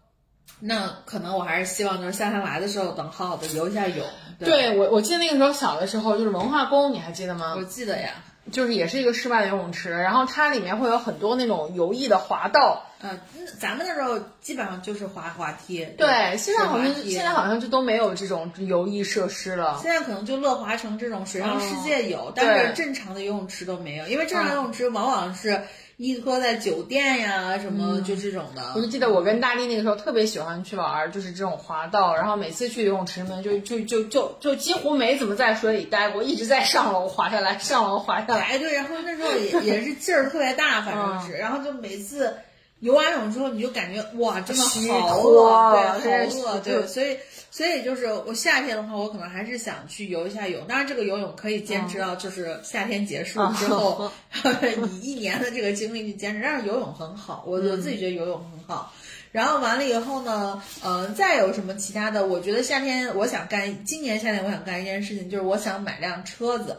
[0.61, 4.05] 那可能我还是希望就是夏天来的时候，等好好的游一下泳。
[4.39, 7.63] 对，对我，我记得那个时候小的时候，就是文化宫，你还记得吗我？
[7.65, 8.11] 记得呀。
[8.51, 12.83] 就是也是一个室外的游泳池，然后它里面会有很多那种游艺的滑道。
[13.01, 13.19] 嗯，
[13.59, 15.85] 咱们那时候基本上就是滑滑梯。
[15.97, 19.77] 对，现在好像现在好像就都没有这种游艺设施了。
[19.81, 25.61] 现在可能就乐华城这种水上世界有，嗯但是正常的游泳池都没有，因为正常游泳池往往是
[25.97, 28.61] 依托在酒店呀什么就这种的。
[28.75, 38.41] 我就记得我跟大力那个时候特别喜欢去玩儿，就是这种滑道，然后每次去游泳池里面就就就就就几乎没怎么在水里待过，一直在上楼滑下来，上楼滑下来。
[38.41, 42.35] 哎，对，然后那时候也也是劲儿特别大，反正是，然后就每次
[42.79, 45.71] 游完泳之后，你就感觉哇，真的好饿，
[46.01, 47.17] 对，好饿，对，所以
[47.55, 54.11] 所以就是我夏天的话，我可能还是想去游一下泳，当然这个游泳可以坚持到就是夏天结束之后，
[54.91, 58.91] 以一年的这个精力去坚持，但是游泳很好，我我自己觉得游泳很好。
[59.31, 62.25] 然后完了以后呢，呃，再有什么其他的？
[62.27, 66.77] 我觉得夏天我想干，今年夏天我想干一件事情，就是我想买辆车子。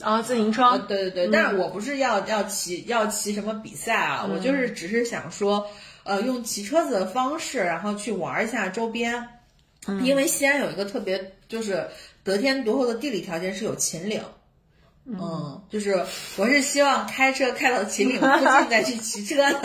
[0.00, 5.64] 啊，自行车，啊，对对对，但是我不是要要骑要骑什么比赛啊，我就是只是想说，
[6.02, 9.28] 呃，用骑车子的方式，然后去玩一下周边，
[10.04, 11.88] 因为西安有一个特别就是
[12.22, 14.22] 得天独厚的地理条件，是有秦岭。
[15.10, 16.04] 嗯，就是
[16.36, 19.60] 我是希望开车开到秦岭附近再去骑车的。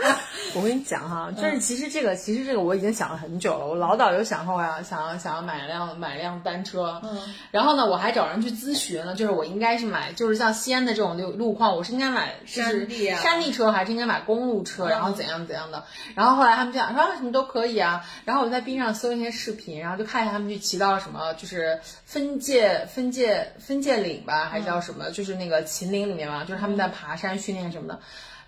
[0.54, 3.66] 我跟你讲哈，就是其实这个，其实这个我已经想了很久了。
[3.66, 6.98] 我老早就想过呀，想要想要买辆买辆单车。
[7.04, 7.20] 嗯，
[7.50, 15.84] 然后呢，我还找人去咨询了，就是我应该是买，就是像西安的这种路路况，我是应该买就是山地啊山地车，还是应该买公路车，然后怎样怎样的。
[16.14, 18.02] 然后后来他们就讲说啊什么都可以啊。
[18.24, 28.00] 然后我在 B 上搜一些视频，然后就看一下他们去骑到什么，就是分界分界分界岭吧，还是叫什么，就是那个秦岭里面嘛，就是他们在爬山训练什么的。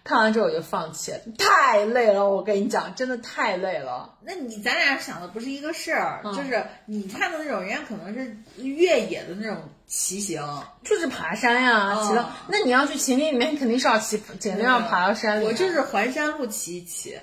[0.05, 4.15] 看完之后我就放弃了，太累了，我跟你讲，真的太累了。
[4.23, 10.41] 那你咱俩想的不是一个事儿，嗯就是你看的那种，人家可能是越野的那种骑行。
[10.83, 12.31] 就是爬山呀，哦骑到。
[12.49, 15.49] 那你要去秦岭里面，肯定是要骑， 肯定要爬到山里面。
[15.49, 17.19] 我就是环山路骑一骑。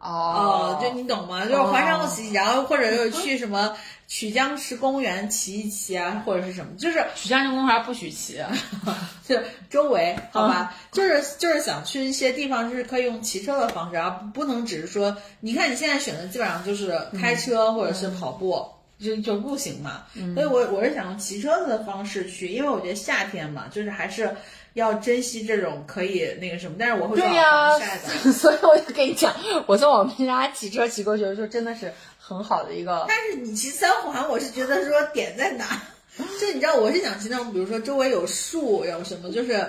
[0.00, 1.44] 哦，就你懂吗？
[1.44, 3.76] 就是环山路骑，然后或者就是去什么
[4.06, 8.40] 曲江池公园骑一骑啊，或者是什么，就是曲江池公园不许骑。
[9.26, 9.38] 就
[9.70, 18.66] 周围好吧，就是就是想去一些地方，就是可以用骑车的方式，而不能只是说，你看你现在选的基本上就是开车或者是跑步。
[18.96, 24.30] 就就步行嘛，所以我我是想用骑车子的方式去，因为我觉得夏天嘛，就是还是
[24.74, 28.32] 要珍惜这种可以那个什么，但是我会做对呀、好防晒的。
[28.32, 29.34] 所以我就跟你讲，
[29.66, 31.92] 我从我们家骑车骑过去的时候，真的是
[32.26, 33.04] 很好的一个。
[33.08, 35.82] 但是你骑三环，我是觉得说点在哪？
[36.40, 39.66] 就你知道，我是想骑那种，比如说周围有树，有什么，就是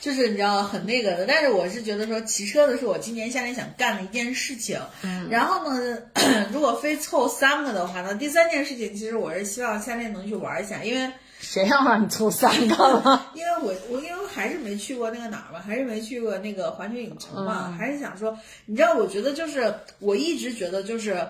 [0.00, 1.26] 就是你知道很那个的。
[1.26, 4.80] 但是我是觉得说骑车的是我今年夏天想干的一件事情。
[5.02, 5.28] 嗯。
[5.28, 5.98] 然后呢，
[6.52, 13.30] 如果非凑三个的话那，第三件事情其实我是希望夏天能去玩一下，因为谁要让你凑三个了？
[13.34, 21.26] 因为我我因为还是没去过那个哪儿嘛，还是没去过那个环球影城嘛，嗯还是想说，你知道，我觉得就是我一直觉得就是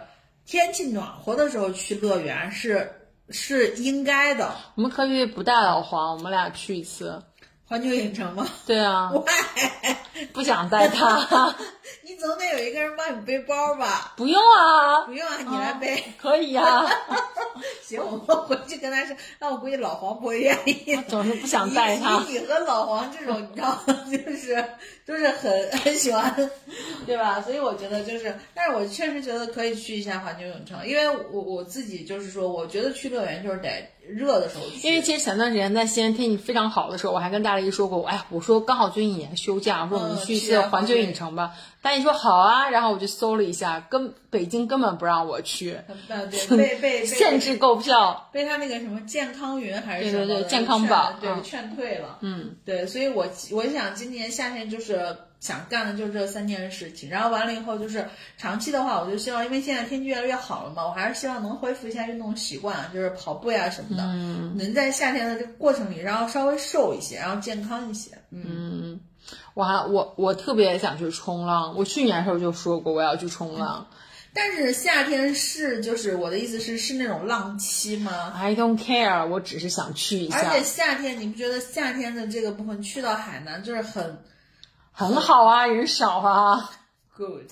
[0.49, 2.91] 天气暖和的时候去乐园是
[3.29, 4.51] 是应该的。
[4.77, 7.23] 我们可以不带老黄，我们俩去一次。
[7.67, 8.49] 环球影城吗？
[8.67, 11.55] 对啊，喂，不想带他。
[12.03, 14.15] 你总得有一个人帮你背包吧？
[14.17, 16.03] 不用啊，不用啊，你来背。
[16.19, 16.85] 可以啊。
[17.83, 20.97] 行，我们回去跟他说，那我估计老黄不会愿意。
[21.09, 23.99] 总是不想带他你和老黄这种，你知道吗？
[24.11, 24.65] 就是
[25.07, 26.51] 就是很很喜欢，
[27.07, 27.41] 对吧？
[27.41, 33.69] 所以我觉得就是，但是我确实觉得可以去一下环球影城，因为我我自己就是说，我觉得去乐园就是得
[34.07, 34.87] 热的时候去。
[34.87, 41.53] 因为其实前段时间在西安天气非常好的时候，我还跟大力说过，哎，我说刚好最近也休假，我说我们嗯去一次环球影城吧。
[41.81, 45.79] 大力说好啊，然后我就搜了一下，根北京根本不让我去，
[46.51, 48.29] 被被被 限制购票。
[48.33, 52.19] 被他那个什么健康云还是对对对什么健康宝对嗯劝退了。
[52.21, 58.05] 嗯，对，所以我我想今年夏天就是想干的就是这三件事情，然后完了以后就是
[58.37, 68.11] 长期的话，我就希望，因为现在天气越来越好了嘛，我还是希望能恢复一下运动习惯，就是跑步呀什么的，嗯能在夏天的这个过程里，然后稍微瘦一些，然后健康一些。
[68.31, 69.01] 嗯，嗯，
[69.59, 73.85] 我还我我特别想去冲浪，我去年的时候就说过我要去冲浪。
[74.33, 84.23] 但是夏天是就是我的意思是是那种浪期吗？I don't care，我只是想去一下而且，夏天你不觉得夏天的这个部分去到海南就是很
[84.93, 86.71] 很好啊，人少啊。
[87.19, 87.43] good？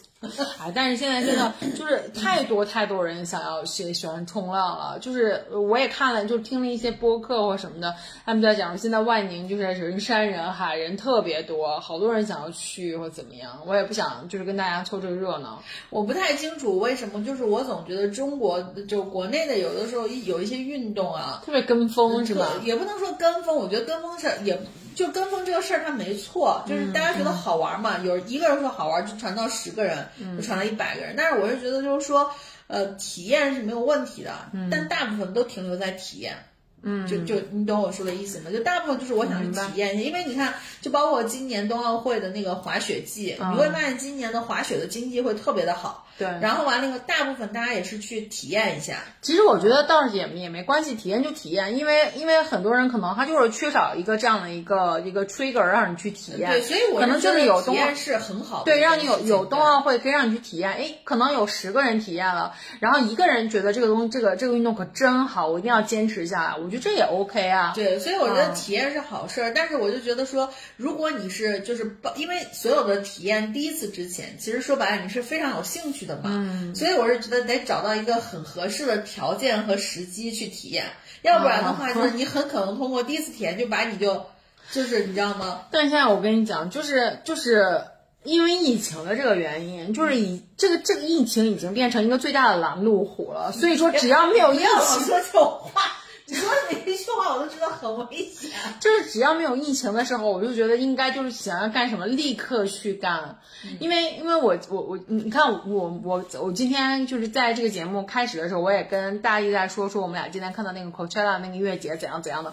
[0.58, 7.94] 哎，但是现在真的就是太多太多人想要喜喜欢冲浪了，就是我也看了，就听了一些播客或什么的，
[8.24, 15.62] 他们在讲说现在万宁就是人山人海，人特别多，好多人想要去或怎么样，我也不想就是跟大家凑这个热闹。
[15.90, 22.52] 我不太清楚为什么，就是我总觉得中国就国内的有的时候一有一些运动啊，特别跟风是吧？
[22.62, 24.58] 也不能说跟风，我觉得跟风是也
[24.96, 32.32] 就跟风这个事儿它没错，就是大家觉得好玩嘛，有一个人说好玩就传到十个人，就传到一百个人，但是我是觉得就是说，
[32.66, 34.32] 呃，体验是没有问题的，
[34.70, 36.34] 但大部分都停留在体验。
[36.82, 38.50] 嗯，就就你懂我说的意思吗？
[38.50, 46.04] 就大部分就是我想去体验一下，因为你看，就包括今年冬奥会的那个滑雪季，你会发现今年的滑雪的经济会特别的好。
[46.18, 49.00] 对，然后完了，以后大部分大家也是去体验一下。
[49.20, 56.50] 其实我觉得倒是也也没关系，体验就体验，因为因为很多人可能他就是缺少一个这样的一个一个 trigger 让你去体验。
[56.50, 58.64] 对，所以我可能就是有体验是很好的。
[58.64, 66.56] 对，让你有有冬奥会可以让你去体验，哎，可能有十个人体验了，然后一个人觉得这个东西这个这个运动可真好，我一定要坚持下来。
[66.56, 67.72] 我觉得这也 OK 啊。
[67.74, 76.22] 对，所以我觉得体验是好事儿，但是我就觉得说，如果你是就是因为所有的体验第一次之前，其实说白了你是非常有兴趣的嘛。
[76.26, 76.74] 嗯。
[76.74, 80.84] 所以我是觉得得找到一个很合适的条件和时机去体验，
[81.22, 84.26] 要不然的话，就是你很可能通过第一次体验就把你就，
[84.72, 85.62] 就是你知道吗？
[85.70, 87.84] 但现在我跟你讲，就是就是
[88.24, 93.52] 因为疫情的这个原因，就是以这个这个疫情已经变成一个最大的拦路虎了。
[93.52, 94.66] 所以说，只要没有 疫情，
[95.06, 95.82] 说这种话。
[96.28, 98.50] 你说每一句话我都觉得很危险。
[98.80, 103.38] 就是只要没有疫情的时候，我就觉得应该就是想要干什么立刻去干，
[103.78, 112.52] 因为因为我我我你看我我我今天就是在这个节目开始的时候，我也跟大力在说说我们俩今天看到那个 Coachella 那个音乐节怎样怎样的，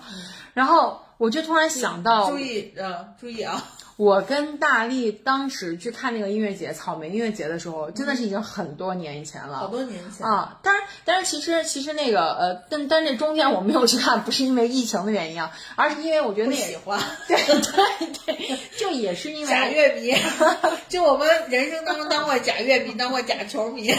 [0.54, 3.64] 然后我就突然想到，注意呃注意啊。
[3.96, 10.60] 我跟大力当时去看那个音乐节，草莓音乐节的时候，真的是已经很多年以前了，好多年前啊。
[10.64, 20.12] 但是，但是其实，其实那个呃，但但这中间我没有去看，不是因为疫情的原因啊，而是因为我觉得那喜欢，对对对，就也是因为 假乐迷，
[20.90, 23.94] 就我们人生当中当过假乐迷，当过假球迷。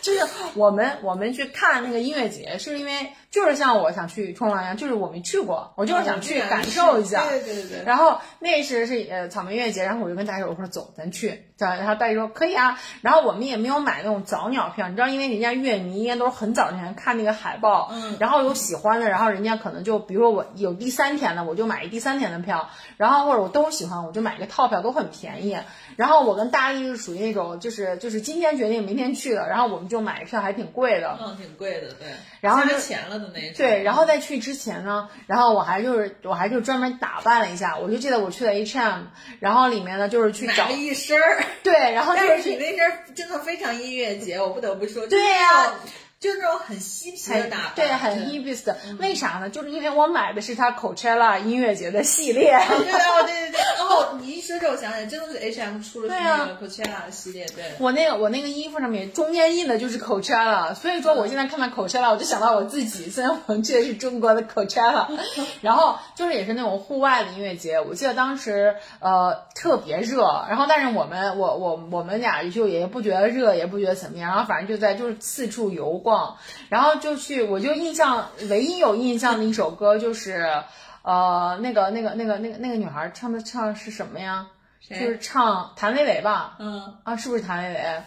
[0.00, 0.20] 就是
[0.54, 7.26] 我们我们去看那个音乐节，是因为就是像我想去冲浪一样，就是我没去过，我就是想去感受一下。
[7.28, 7.84] 对对对。
[7.84, 11.42] 然后那时是呃草莓音乐节，然后我就跟大家我说走，咱去。
[11.58, 12.78] 然后大家说可以啊。
[13.02, 18.16] 然后我们也没有买那种早鸟票，你知道，因为人家乐迷应该都是很早之前看那个海报，嗯。
[18.18, 22.70] 然后有喜欢的，然后人家可能就比如说我有第三天的，我就买一第三天的票。
[22.96, 25.58] 然后或者我都喜欢，我就买个套票，都很便宜。
[25.96, 32.08] 然后我跟大力是属于那种就是就是今天决定明天去的，然后我们就买票还挺贵的，嗯，挺贵的，对。
[32.40, 33.52] 然后加钱了的那种。
[33.56, 39.02] 对，然后在去之前呢，然后我还就是我还就专门打扮了一下，我就记得我去了 H&M，
[39.40, 45.74] 然后里面呢就是去找一身儿，对，然后就是你那身真的非常音乐节，我不得不说，对呀。
[46.18, 48.74] 就那种很嬉皮的打扮，对，很 hippies 的。
[48.98, 49.50] 为啥呢？
[49.50, 52.58] 就是因为我买的是他 Coachella 音乐节的系列。
[52.68, 53.60] 对哦，对对对。
[53.78, 57.44] 哦，你一说这，我想起来，真的是 H&M 出了那个 Coachella 的系列。
[57.54, 57.64] 对。
[57.78, 63.10] 我那个我那个衣服上面中间印的就是 Coachella，所以说我现在看到 Coachella，我就想到我自己。
[63.10, 65.06] 虽然我们去的是中国的 Coachella，
[65.60, 67.78] 然后就是也是那种户外的音乐节。
[67.78, 76.02] 我记得当时呃特别热，然后但是我们我我我们俩就也不觉得热，也不觉得怎么样，然后反正就在就是四处游。
[76.06, 76.36] 逛，
[76.68, 80.62] 然后就去，我就印象唯一有印象的一首歌就是，
[81.02, 84.46] 呃，那个那个那个那个那个女孩唱的唱是什么呀？
[84.88, 86.54] 就是唱谭维维吧？
[86.60, 88.02] 嗯啊，是不是谭维维？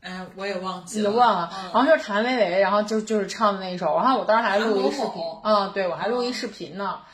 [0.00, 1.50] 哎，我也忘记了，忘了。
[1.72, 6.98] 然后就是谭维维，然后就就是唱的那一首，然后我当时还录一视频，嗯，对我还录一视频呢。
[6.98, 7.04] 嗯，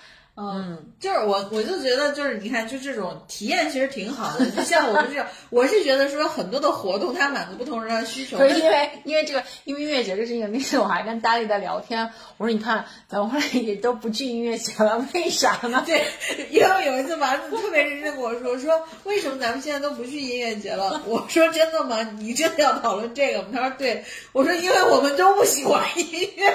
[0.98, 4.50] 就是我，我就觉得，就是你看，就这种体验其实挺好的。
[4.50, 8.38] 就像我们这种，我是觉得说很多的活动它满足不同人的需求。
[8.38, 15.82] 是因为因为这个，因为音乐节这事情，那次我还跟大力在聊天，我说你看，咱们后来也都不去音乐节了，为啥呢？
[15.86, 16.04] 对，
[16.50, 21.02] 因为有一次丸子特别认真跟我说，说为什么咱们现在都不去音乐节了？
[21.06, 22.02] 我说真的吗？
[22.18, 23.48] 你真的要讨论这个吗？
[23.52, 24.04] 他说对。
[24.32, 26.54] 我说因为我们都不喜欢音乐，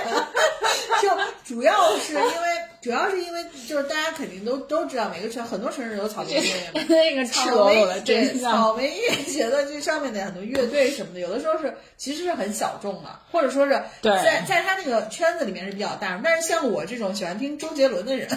[1.01, 1.09] 就
[1.43, 2.74] 主要是因为。
[2.86, 13.71] 主要是因为就是大家肯定都都知道，每个城很多城市有草莓音乐节， 那个草莓对草莓音乐节的这上面的很多乐队什么的，有的时候是其实是很小众的，或者说是
[14.03, 16.21] 在在他那个圈子里面是比较大。
[16.23, 18.29] 但是像我这种喜欢听周杰伦的人，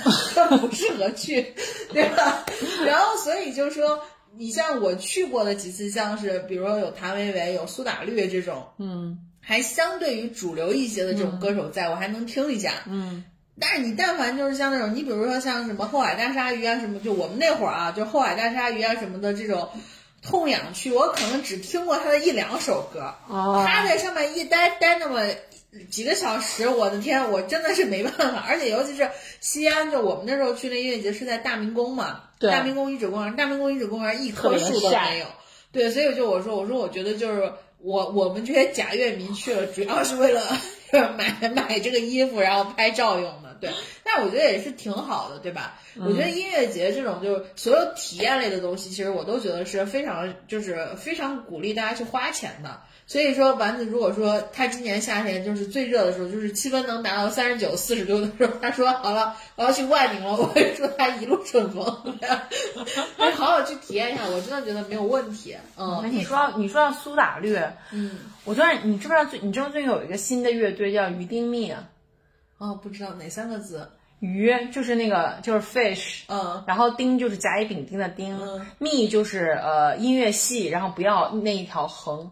[0.62, 1.52] 不适合去，
[1.92, 2.46] 对吧？
[2.86, 4.02] 然后所以就是说，
[4.34, 13.26] 你像我去过的几次，像是比如说有谭维维、有苏打绿这种，嗯，还相对于主流一些的这种歌手，在我还能听一下，嗯。
[13.60, 19.68] 但是你但凡就是像那种，你比如说像什么后海大鲨鱼啊什么，就我们那会儿啊，就后海大鲨鱼啊什么的这种
[20.22, 23.14] 痛痒区，我可能只听过他的一两首歌。
[23.28, 23.64] 哦。
[23.66, 25.22] 他在上面一待待那么
[25.90, 28.44] 几个小时，我的天，我真的是没办法。
[28.48, 35.26] 而且尤其是西安，就我们那时候去那音乐节是在大明宫嘛，大明宫遗址公园，大明宫遗址公园一棵树都没有。
[35.70, 40.42] 对，所以就我说，我说我觉得就是我我们这些假乐迷去了，主要是为了
[41.16, 43.56] 买买这个衣服，然后拍照用的。
[43.60, 43.70] 对，
[44.24, 45.78] 我觉得也是挺好的，对吧？
[46.00, 52.80] 我觉得音乐节这种就是所有体验类的东西，其实我都觉得是非常就是非常鼓励大家去花钱的。
[53.06, 61.84] 所以说，丸子如果说他今年夏天就是最热的时候，就是气温能达到三十九、四十度的时候，他说好了，我要去万宁了，我会祝他一路顺风，
[63.16, 65.56] 他好好去体验一下，我真的觉得没有问题。
[65.78, 67.56] 嗯，那你说你说到苏打绿，
[67.92, 71.88] 嗯，我突然你知不知道最你知道最近有一个新的乐队叫鱼丁蜜啊？
[72.58, 73.88] 哦，不知道哪三个字？
[74.20, 82.30] 鱼就是那个就是 fish，嗯然后丁就是甲乙丙丁的丁嗯，蜜就是呃音乐系，然后不要那一条横，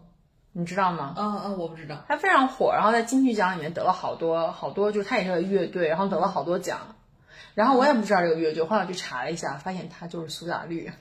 [0.51, 1.15] 你知道吗？
[1.17, 2.03] 嗯嗯，我不知道。
[2.07, 6.79] 它非常火，然后在金曲奖里面得了好多好多，就是它也是个乐队，然后得了好多奖。
[7.53, 10.91] 然后我也不知道这个乐队，后来我去查了一下，发现它就是苏打绿。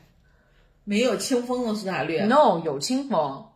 [0.85, 3.49] 没有清风的苏打绿 No，有清风，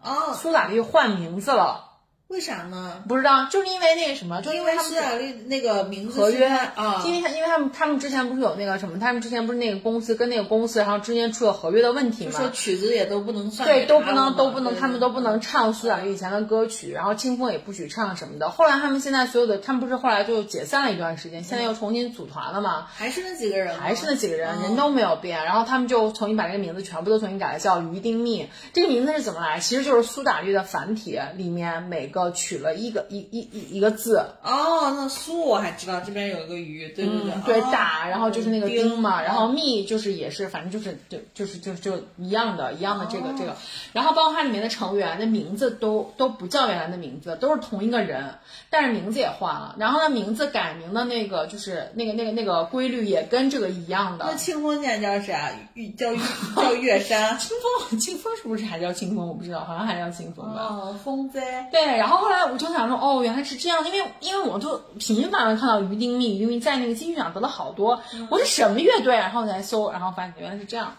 [0.00, 1.91] 哦，苏打绿换名字了，
[2.32, 3.02] 为啥呢？
[3.06, 18.48] 不知道，就是因为那个什么，就因为他们为苏打绿那个名字合约啊，因为他因为他们他们之前不是有那个什么，他们之前不是那个公司跟那个公司，然后之间出了合约的问题嘛，说曲子也都不能算对，都不能，都不能，他们都不能唱苏打绿以前的歌曲，然后清风也不许唱什么的。
[18.48, 25.44] 后来他们现在所有的，他们不是后来就解散了一段时间，现在又重新组团了嘛，还是那几个人，还是那几个人，嗯人都没有变。
[25.44, 28.48] 然后他们就重新把这个名字全部都重新改了，叫鱼丁密。
[28.72, 29.60] 这个名字是怎么来？
[29.60, 43.56] 其实就是苏打绿的繁体里面每个取了一个一一一一个字，哦，那苏我还知道这边有一个鱼，对对对，嗯对哦打，然后就是那个丁嘛，然后蜜就是也是，反正就是就就是就就一样的，一样的这个这个，
[43.92, 48.34] 然后包括它里面的成员的名字都都不叫原来的名字，都是同一个人，
[48.70, 54.36] 但是名字也换了，然后呢名字改名的那个就是那个那个那个规律也跟这个一样的那。
[54.42, 55.50] 清风现在叫啥？
[55.74, 56.18] 玉叫玉
[56.56, 57.38] 叫月山。
[57.40, 57.56] 清
[57.88, 59.28] 风，清风是不是还叫清风？
[59.28, 60.60] 我不知道，好像还叫清风吧。
[60.60, 61.68] 哦，风灾。
[61.70, 68.00] 对，然后后后来我就想说，哦，原来是这样，因为因为我就频繁的看到于丁蜜，于丁蜜在那个金曲奖得了好多，
[68.30, 69.22] 我是什么乐队啊？
[69.22, 70.96] 然后才搜，然后发现原来是这样。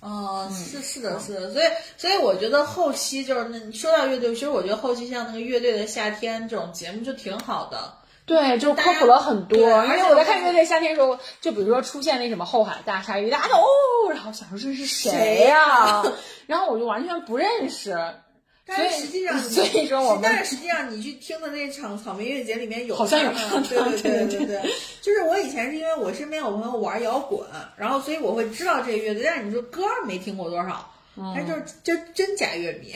[0.00, 1.64] 哦，是是的，是的，所以
[1.96, 7.94] 所以我觉得后期就是那说到乐队，其实我觉得后期像那个乐队的夏天这种节目就挺好的。
[8.26, 13.64] 对，就科普了很多，因而且我在看乐队夏天的时候，就比如说出现那什么后海大鲨鱼，大家就哦，
[14.10, 16.04] 然后想说这是谁呀、
[16.48, 17.96] 然后我就完全不认识，
[18.66, 27.46] 但是实际上你，所以说我们但是实际上你去听的那场草莓音乐节里面有好像有对对对对对，就是我以前是因为我身边有朋友玩摇滚，
[27.76, 30.92] 然后所以我会知道这个乐队，但是你说歌儿没听过多少，
[31.34, 32.92] 但就是真真假乐迷，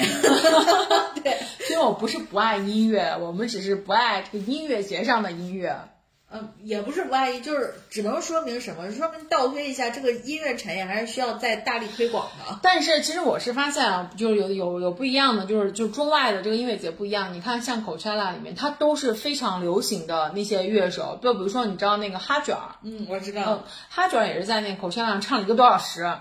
[1.22, 1.38] 对，
[1.70, 5.76] 因为我不是不爱音乐，我们只是不爱这个音乐节上的音乐。
[6.32, 8.88] 嗯，也不是不爱意，就是只能说明什么？
[8.92, 12.58] 说明倒推一下，这个音乐产业还是需要再大力推广的。
[12.62, 17.34] 但是其实我是发现啊，就是有有有不一样的，就是就中外的这个音乐节不一样。
[17.34, 26.12] 你看像 Coachella 里面，它都是非常流行的那些乐手，就比如说你知道那个哈卷儿，嗯，我知道嗯。，哈卷儿也是在那个 Coachella 上唱了一个多小时。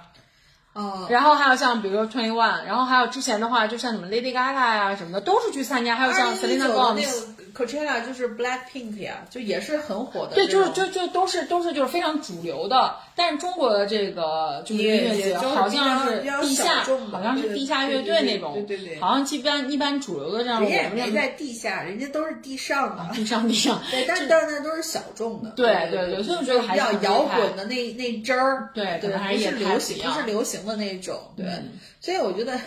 [0.74, 5.96] 哦，然后还有像比如说 Twenty One，然后还有之前的话，就像什么 Lady Gaga 呀、什么的，都是去参加。
[5.96, 12.96] 还有像 Selena 那 Gomez，个 Coachella 就是 Black Pink 呀，就也是很火的对，就是就就都是都是就是非常主流的。
[13.16, 23.14] 但是中国的这个就是音乐节，就好像是地下好像是地下乐队那种，对对对好像一般一般主流的这样，我人家也没在地下，人家都是地上的。
[23.14, 25.50] 地上地上，对，但是但是那都是小众的。
[25.52, 31.46] 对对对对所以我觉得还是比较摇滚的那那支儿，对可对，能还是也不是流行，太不是流行的那种，对。
[31.46, 31.72] 嗯
[32.02, 32.58] 所以我觉得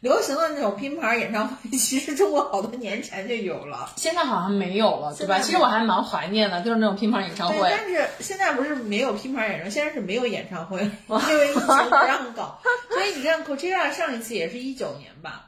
[0.00, 3.90] 流行的那种拼盘演唱会， 其实中国好多年前就有了。
[3.96, 5.40] 现在好像没有了，对吧？
[5.40, 7.68] 其实我还蛮怀念的，就是那种拼盘演唱对，会。
[7.70, 12.60] 但是现在不是没有拼盘演唱会，现在是没有演唱会， 因为疫情不让搞。
[12.90, 15.46] 所以你看 Coachella 上一次也是一九年吧？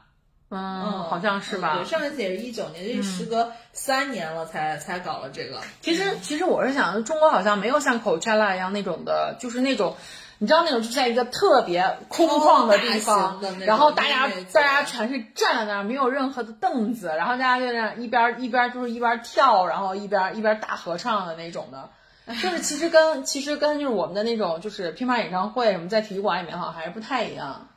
[0.53, 1.85] 嗯，好像是吧对，？
[1.85, 5.61] 上一次也是一九年，这时隔三年了才才搞了这个。
[5.79, 9.95] 其实，其实我是想，中国好像没有像 Coachella 一样那种的，就是那种，
[10.41, 21.91] 你知道那种就在一个特别空旷的地方然后大家大家全是站在那儿，没有任何的凳子，然后大家就在那一边一边就是一边跳，然后一边一边大合唱的那种的。
[22.41, 27.67] 就是其实跟其实跟就是我们的那种就是乒乓演唱会什么在体育馆里面好像还是不太一样。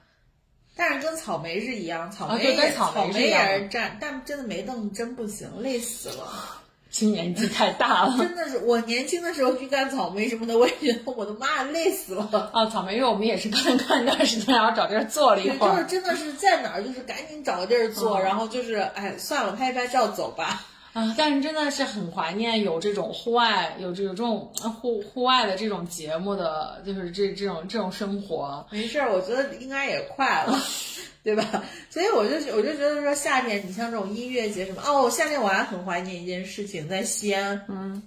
[0.75, 6.64] 但是跟草莓是一样，草莓也、跟草莓也是站，但真的没凳子真不行，累死了。
[6.97, 12.51] 今年纪太大了 真的是，我年轻的时候去干草莓什么的，我也觉得我的妈累死了。
[12.55, 12.67] 啊！
[12.67, 15.85] 草莓因为我们也是刚干一段时间，然后找地儿坐了一对，会儿就是。
[15.89, 20.63] 真的是在哪儿，就是赶紧找个地儿坐，嗯然后就是哎算了，拍一拍照走吧。
[20.95, 28.65] 啊，但是真的是很怀念有这种户外，有这种这种呃户户外的这种节目的，就是这这种这种生活。
[28.71, 30.57] 没事儿，我觉得应该也快了，
[31.25, 31.65] 对吧？
[31.91, 38.01] 所以我就我就觉得说夏天，你像这种音乐节什么，哦，夏天我还很怀念一件事情，在西安，嗯，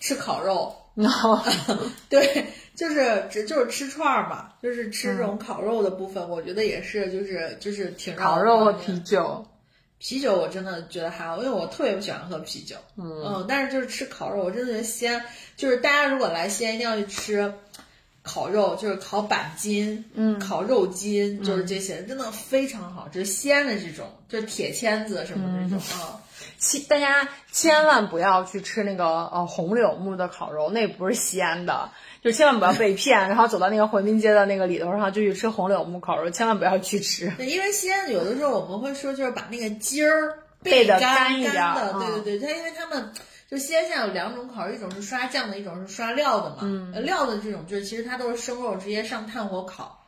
[0.00, 1.40] 吃烤肉，然 后
[2.08, 9.46] 对，就是只就是吃串儿嘛，就是吃这种烤肉的部分，我觉得也是，就是就是挺烤肉和啤酒，
[9.98, 12.76] 啤酒我真的觉得还好，因为我特别不喜欢喝啤酒。
[12.96, 15.22] 嗯但是就是吃烤肉，我真的觉得西安，
[15.56, 17.54] 就是大家如果来西安一定要去吃
[18.22, 23.26] 烤肉，就是烤板筋，嗯，烤肉筋，就是这些，真的非常好就是。
[23.26, 26.20] 西安的这种，就是铁签子什么这种啊。
[26.58, 31.90] 千大家千万不要去吃那个呃红柳木的烤肉，那不是西安的，
[32.26, 37.32] 就千万不要被骗，然后走到那个回民街的那个里头上就去吃红柳木烤肉，千万不要去吃。
[37.36, 43.12] 对，因为西安有的时候我们会说，就是把那个筋儿备的干干一点儿的，嗯对对对，它因为他们
[43.48, 46.56] 就西安现在有两种烤肉，一种是刷酱的，一种是刷料的嘛。
[46.62, 50.05] 嗯，料的这种就是其实它都是生肉直接上炭火烤，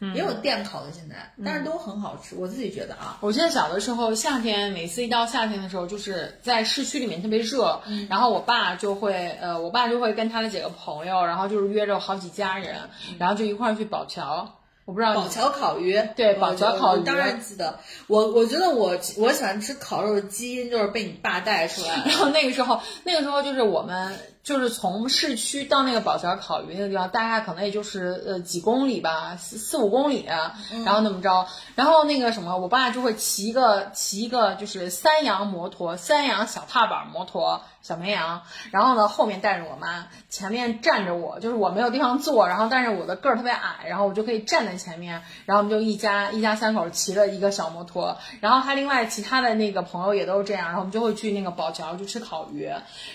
[0.00, 3.18] 嗯，也有电烤的现在，但是都很好吃，我自己觉得啊。
[3.20, 12.76] 我记得小的时候，夏天每次一到夏天的时候，就是在市区里面特别热，然后我爸就会，呃，我爸就会跟他的几个朋友，然后就是约着好几家人，
[13.18, 14.56] 然后就一块儿去宝桥。
[14.84, 17.78] 我不知道你宝桥烤鱼，对我宝桥烤鱼当然记得。
[18.08, 22.02] 我我觉得我我喜欢吃烤肉的基因就是被你爸带出来的。
[22.10, 37.62] 然后那个时候，那个时候就是我们就是从市区到那个宝桥烤鱼那个地方，大概可能也就是呃几公里吧，四四五公里，啊然后那么着，然后那个什么，我爸就会骑一个骑一个就是三羊摩托，三羊小踏板摩托。
[37.82, 52.70] 小绵羊，然后呢，后面带着我妈，前面站着我，就是我没有地方坐，然后但是我的个儿特别矮，然后我就可以站在前面，然后我们就一家一家三口骑了一个小摩托，然后他另外其他的那个朋友也都是这样，然后我们就会去那个宝桥去吃烤鱼，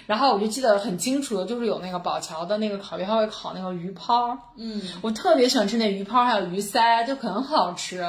[0.06, 8.06] 然后我就记得很清楚的，就是有那个宝桥的那个烤鱼，还会烤那个鱼泡，嗯，我特别喜欢吃那鱼泡，还有鱼鳃，就很好吃。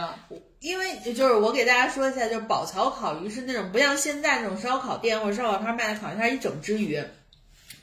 [0.60, 7.00] 因为就是我给大家说一下，就是宝桥烤鱼是那种不像现在那种烧烤店或者烧烤摊卖的烤鱼，它是一整只鱼，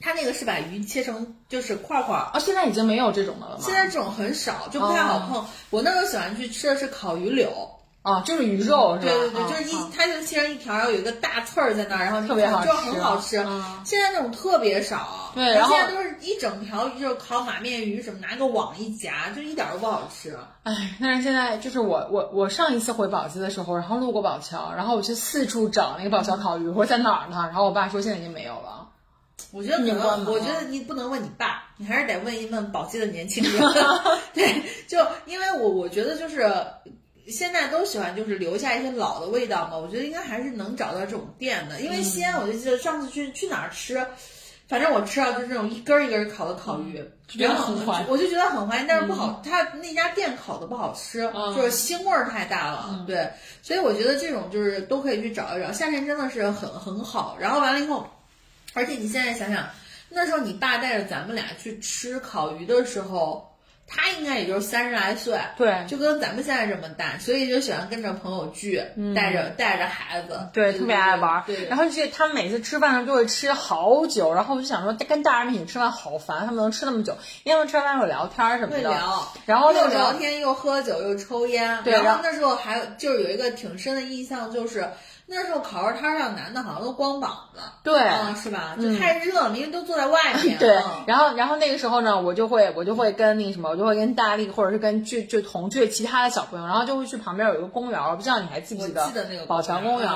[0.01, 2.31] 它那个是把鱼切成就是块块儿。
[2.33, 3.61] 啊，现在已经没有这种的了吗？
[3.61, 5.45] 现在这种很少，就不太好碰。
[5.69, 7.49] 我那时候喜欢去吃的是烤鱼柳，
[8.05, 9.11] 啊，就是鱼肉是吧？
[9.11, 13.37] 对对对，啊就是一啊它就切成一条，然后有一个大刺儿在那儿，然后特别好就很好吃。
[13.39, 20.37] 嗯现在那种特别少，对然后现在都是一整条鱼，就是烤马面鱼什么，拿个网一夹，就一点都不好吃。
[20.63, 27.37] 哎，但是现在就是我我我上一次回宝鸡的时候，然后路过宝桥，然后我去四处找那个宝桥烤鱼，我说在哪儿呢？
[27.47, 28.87] 然后我爸说现在已经没有了。
[29.51, 33.61] 我觉得可能，你我觉得你不能问你爸，你还是得问一问宝鸡的年轻人。
[34.33, 36.49] 对，就因为我我觉得就是
[37.27, 41.81] 现在都喜欢就是留下一些老的味道嘛，我觉得应该还是能找到这种店的。
[41.81, 44.05] 因为西安，我就记得上次去去哪儿吃，
[44.67, 53.03] 反正我吃到就是那种一根儿一根儿烤的烤鱼，就觉得然后很怀我就觉得很怀念，但是不好，他那家店烤的不好吃，嗯就是腥味儿太大了。
[53.07, 53.29] 对，
[53.61, 57.37] 所以我觉得这种就是都可以去找一找，夏天真的是很很好。
[57.39, 58.07] 然后完了以后。
[58.77, 59.65] 而且你现在想想，
[60.09, 63.54] 那时候你爸带着咱们俩去吃烤鱼的时候，
[63.87, 68.81] 他应该也就是三十来岁，对就跟咱们现在这么大，所以就喜欢跟着朋友聚，
[69.15, 71.43] 带着带着孩子，嗯对，特别爱玩儿。
[71.45, 78.77] 对，然后就他们每次吃饭的时候就会吃好久，然后我就想说，跟大人一起吃饭好烦，他们能吃那么久，因为吃完饭会聊天儿什么的。
[78.77, 84.89] 会聊，然后又聊天又喝酒又抽烟，对然后然后那时候还有就是有一个挺深的印象，就是
[85.27, 87.99] 那时候烤肉摊上男的好像都光膀子，对。
[87.99, 88.75] 啊，是吧？
[88.79, 99.05] 就太热了，因为都坐在外 面，对嗯，然后然后那个时候呢，我就会我就会跟那个什么，我就会跟大力或者是跟就就同去其他的小朋友，然后就会去旁边有一个公园，我不知道你还记不记得？
[99.07, 100.09] 记得那个宝强公园。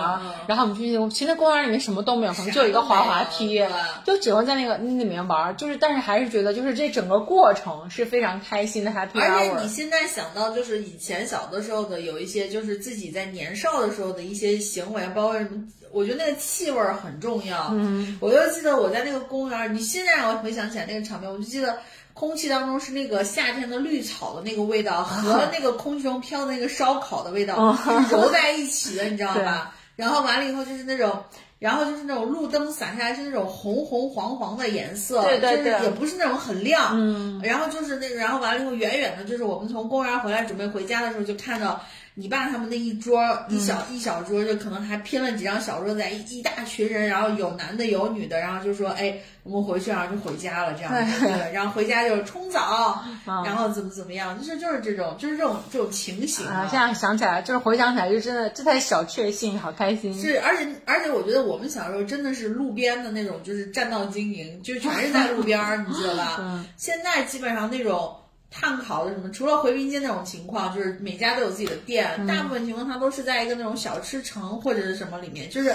[0.48, 3.66] 然后我们去那，其实那公园里面什么都没有，可能就有一个滑滑梯
[4.06, 5.56] 就只会在那个那里面玩。
[5.58, 9.68] 就是但是还是觉得就是这整个过程是非常开心的，happy 而且你。
[9.68, 17.70] 现在想到，就是以前小的时候的有一些，就是自己在年少的时候的一些行为，包括什么，我觉得那个气味儿很重要。
[17.72, 21.78] 嗯，我就记得我在那个公园儿，你现在让我回想起来那个场面，我就记得
[22.14, 29.74] 空气当中是那个夏天的绿草的那个味道和那个空气中飘的那个烧烤的味道是揉在一起的，你知道 吧？
[29.96, 31.24] 然后完了以后就是那种。
[31.60, 41.84] 然后就是那种路灯洒下来是那种红红黄黄的颜色，对对对就是也不是那种很亮，嗯，然后就是那个，然后完了以后远远的，就是我们从公园回来准备回家的时候，就看到
[42.20, 53.04] 你爸他们那一桌一小、一小桌，就可能还拼了几张小桌在一一大群人，然后有男的有女的，然后就说哎，我们回去然后就回家了这样子， 对，然后回家就是冲澡，
[53.46, 60.14] 然后怎么怎么样，就是就是这种就是这种这种情形啊，现在想起来，就是回想起来，就真的这才小确幸，好开心。
[60.20, 66.38] 是，而且而且我觉得我们小时候真的是路边的那种，就是占道经营，就全是在路边儿，你知道吧？
[66.42, 68.16] 嗯现在基本上那种
[68.52, 75.74] 炭烤的什么，除了回民街那种情况，就是每家都有自己的店，大部分情况它都是在一个那种小吃城或者是什么里面，就是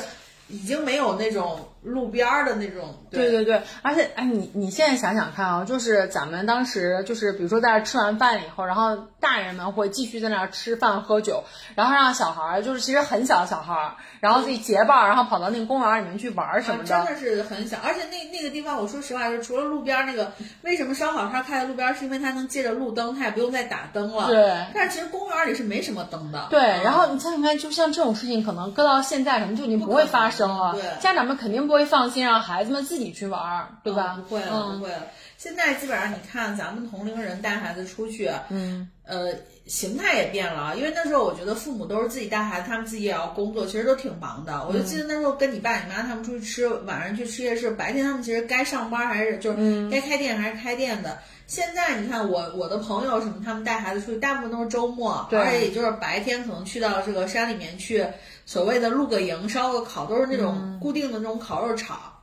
[0.48, 2.94] 已经没有那种路边儿的那种。
[3.10, 11.44] 对对对，而且哎，你你现在想想看啊，就是咱们当时就是比如说在这吃完饭以后，然后大人们会继续在那儿吃饭喝酒，
[11.76, 20.32] 然后让小孩儿就是其实很小的小孩儿，然后自己结伴儿，然后跑到那个公园里面去玩儿什么啊、真的是很小，而且那那个地方，我说实话，就除了路边儿那个，
[20.62, 24.26] 为什么烧烤摊开在路边儿，是因为它能借着路灯，它也不用再打灯了。
[24.26, 24.64] 对。
[24.74, 26.48] 但是其实公园里是没什么灯的。
[26.50, 30.72] 对，嗯然后你想想看，就像这种事情，可能搁到现在，可能就已经不会发生了。
[30.72, 34.14] 对家长们肯定不会放心让孩子们自己去玩儿，对吧？
[34.16, 35.02] 嗯不会了，嗯不会了。
[35.44, 39.28] 现在基本上你看咱们同龄人带孩子出去，嗯，呃，
[39.66, 40.74] 形态也变了。
[40.74, 44.66] 因为那时候我觉得父母都是自己带孩子，他们自己也要工作，其实都挺忙的。
[44.66, 51.18] 我就记得那时候跟你爸你妈他们出去吃，晚上去吃夜市，白天他们其实该上班还是就是该开店还是开店的。
[51.46, 58.02] 现在你看我我的朋友什么，他们带孩子出去，大部分都是周末，而且也就是白天可能去到这个山里面去，
[58.46, 62.13] 所谓的露个营、烧个烤，都是那种固定的那种烤肉场。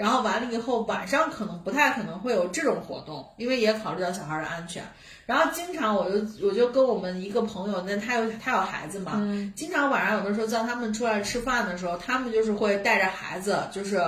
[0.00, 4.82] 然后完了以后，晚上可能不太可能会有这种活动，因为也考虑到小孩的安全。
[5.26, 9.12] 然后经常我就我就跟我们一个朋友，那他有他有孩子嘛，
[9.54, 14.02] 经常晚上有的时候叫他们出来吃饭的时候，他们就是会带着孩子，就是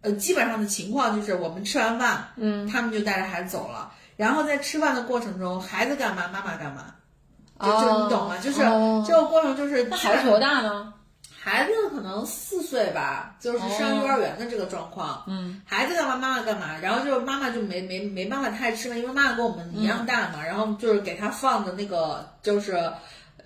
[0.00, 3.92] 呃基本上的情况就是我们吃完饭，嗯，他们就带着孩子走了。
[4.16, 6.94] 然后在吃饭的过程中，孩子干嘛，妈妈干嘛，
[7.60, 8.38] 就就你懂吗？
[8.42, 10.94] 就是哦这个过程就是那孩子多大呢？
[11.42, 15.24] 孩子可能四岁吧，就是上幼儿园的这个状况。
[15.26, 22.92] 嗯，孩子干嘛，妈妈干嘛，然后就是妈妈就没没没办法太吃了，因为妈妈跟我们一样大嘛，然后就是给他放的那个就是。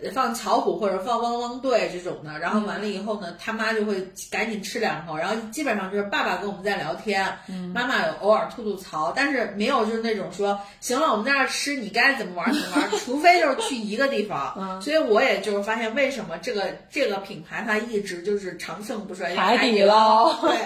[0.03, 7.27] 呃放巧虎或者放汪汪队这种的，然后完了以后呢，他妈就会赶紧吃两口，然后基本上就是爸爸跟我们在聊天，
[7.73, 14.81] 妈妈有偶尔吐吐槽，但是没有就是那种说行了，我们在这儿吃，你该怎么玩怎么玩， 除非就是去一个地方。
[14.83, 20.57] 所以我也就是发现为什么这个这个品牌它一直就是长盛不衰，海底底捞对，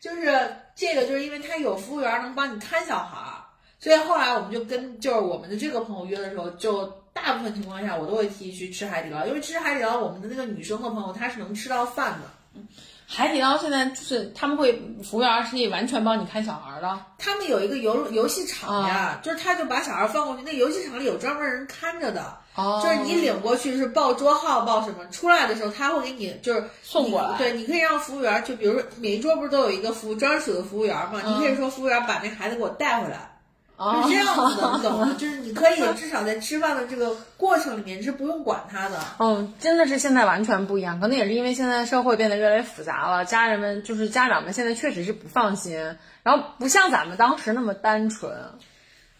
[0.00, 3.44] 就是这个就是因为它有服务员能帮你看小孩儿，
[3.78, 12.60] 所以后来我们就跟就是我们的这个朋友约的时候，就大部分情况下我都会提议去吃海底捞，因为吃海底捞我们的那个女生和朋友她是能吃到饭的。
[13.06, 14.72] 海底捞现在就是他们会
[15.04, 16.98] 服务员是可以完全帮你看小孩的。
[17.18, 22.36] 他们有一个游游戏场啊呀，就是他就把小孩放过去，那游戏场里有专门人看着的。
[22.56, 33.33] 哦就是你领过去是报桌号报什么，出来的时候他会给你就是送过来对，你可以让服务员，就比如说每一桌不是都有一个服务专属的服务员嘛，你可以说服务员把那孩子给我带回来。
[33.76, 35.14] 哦是这样子的，你懂吗？
[35.18, 38.98] 就是你可以至少在吃饭的这个过程里面，你是不用管他的。
[39.18, 45.76] 嗯，真的是现在完全不一样，可能也是因为现在社会变得越来越复杂了，家人们就是家长们现在确实是不放心，
[46.22, 48.32] 然后不像咱们当时那么单纯。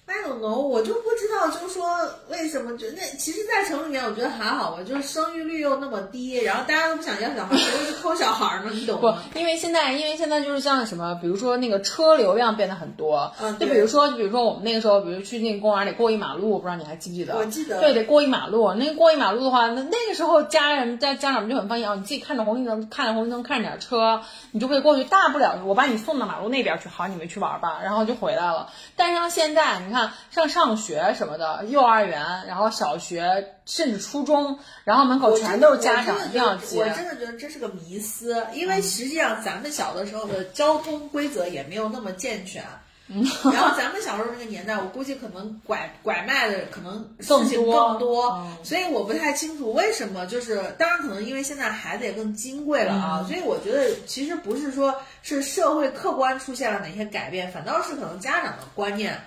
[0.07, 1.87] I don't know，我就不知道，就是说
[2.29, 8.71] 为什么就那其实，在城里面我觉得还好吧，就是生育率又那么低，然后大家都不想要小孩，谁会去抠小孩呢？
[8.71, 17.37] 你懂不？，因为现在，因为现在就是像什么，比如说那个车流量变得很多，嗯就比如说，就比如说我们那个时候，比如去那个公园里过一马路，我不知道你还记不记得？
[17.37, 18.75] 我记得对，得过一马路。
[18.75, 24.21] 那个过一马路的话，那那个时候家人家家长们就很放心啊，你自己看着红绿灯，看着红绿灯，看着点车，
[24.53, 28.69] 你就可以过去，大不了我把你送到马路那边去，好，你们去玩吧，然后就回来了。
[28.97, 37.09] 但是像现在，你看上上学什么的，幼儿园，然后小学，甚至初中，然后门口全都是家长一定要我接嗯真。
[37.09, 42.63] 的觉得这是个迷思，因为实际上咱们小的时候的交通规则也没有那么健全。
[43.07, 43.23] 嗯
[43.53, 50.25] 然后咱们小时候那个年代，我估计可能拐拐卖的可能事情多更多，嗯所以我不太清楚为什么。
[50.25, 59.21] 就是当然可能因为现在孩子也更金贵了啊，嗯所以我觉得其实不是说是社会客观出现了哪些改变，反倒是可能家长的观念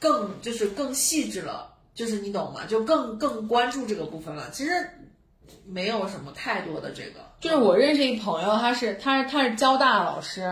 [0.00, 2.62] 更就是更细致了，就是你懂吗？
[2.66, 4.50] 就更更关注这个部分了。
[4.50, 4.72] 其实
[5.66, 10.42] 没有什么太多的这个，就是我认识一朋友，他是他是他是交大老师，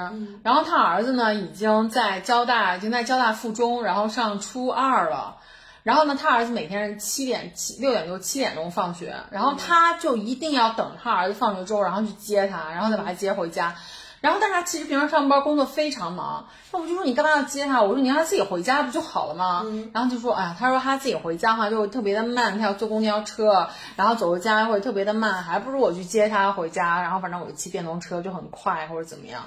[0.44, 5.38] 然后他儿子呢已经在交大已经在交大附中，然后上初二了。
[5.84, 13.74] 然后呢，他儿子每天是七点七六点多七点钟放学，然后他就一定要等他儿子放学之后，然后去接他，然后再把他接回家。
[14.20, 17.82] 然后，但是他其实平常上班工作非常忙，那我就说你干嘛要接他？
[17.82, 19.64] 我说你让他自己回家不就好了吗？
[19.92, 29.42] 然后就说，哎呀，他说他自己回家的话就特别的慢，他要坐公交车，然后走回家会特别的慢，还不如我去接他回家，然后反正我骑电动车就很快或者怎么样。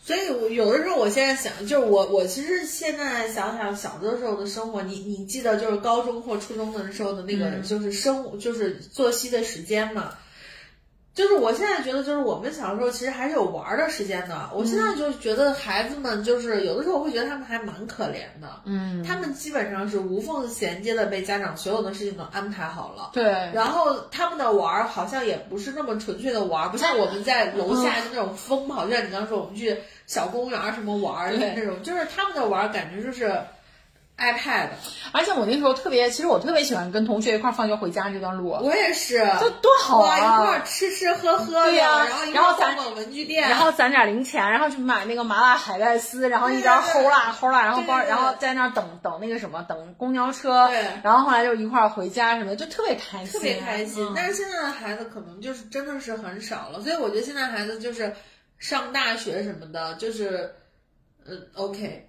[0.00, 10.10] 所以我有的时候，我现在想，就是我我其实现在想想小的时候的生活，你你记得就是高中或初中的时候的那个，就是生物，就是作息的时间嘛。
[11.18, 14.48] 就是我现在觉得，就是我们小时候其实还是有玩儿的时间的。
[14.54, 18.48] 我现在就觉得孩子们就是有的时候我会觉得他们还蛮可怜的。
[18.64, 23.10] 嗯，他们基本上是无缝衔接的被家长所有的事情都安排好了。
[23.12, 33.36] 对，然后他们的玩儿好像也不是那么纯粹的玩儿，不像我们在楼下就那种疯跑，就像你刚刚说我们去小公园儿什么玩儿对那种，就是他们的玩儿感觉就是
[34.18, 34.68] iPad。
[35.12, 40.62] 而且我那时候特别，其实我特别喜欢跟同学一块儿放学回家这段路，我也是，这多好啊，一块啊儿！
[40.64, 54.04] 吃吃喝喝的，对呀然后一然后咱块儿逛逛文具店，然后攒点零钱，然后去买那个麻辣海带丝，然后一边齁辣齁辣，然后包，然后在那儿等等那个什么，等公交车，对然后后来就一块儿回家什么的，就特别开心，特别开心。
[54.04, 58.14] 嗯但是现在的孩子可能就是真的是很少了，所以我觉得现在孩子就是
[58.58, 60.54] 上大学什么的，就是。
[61.28, 62.08] 呃，OK，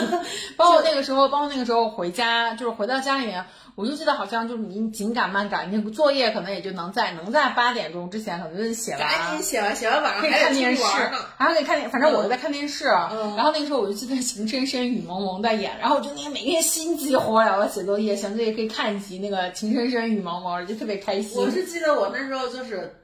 [0.56, 3.44] 包括那个时候，包括那个时候回家，就是回到家里面，
[3.74, 9.42] 我就记得好像就是你紧赶慢赶，那个作业可能也就能在能在八点钟之前可能就写赶完紧。
[9.42, 12.88] 写完，写完晚上可以还看电视去玩呢。，还可以看电，反正我是在看电视。
[13.10, 21.40] 嗯然后那个时候我就记得《情深深雨蒙蒙》在演，然后我就那个每天心急火燎的写作业，写作业可以看一集那个《情深深雨蒙蒙》，就特别开心。
[21.42, 22.94] 我是记得我那时候就是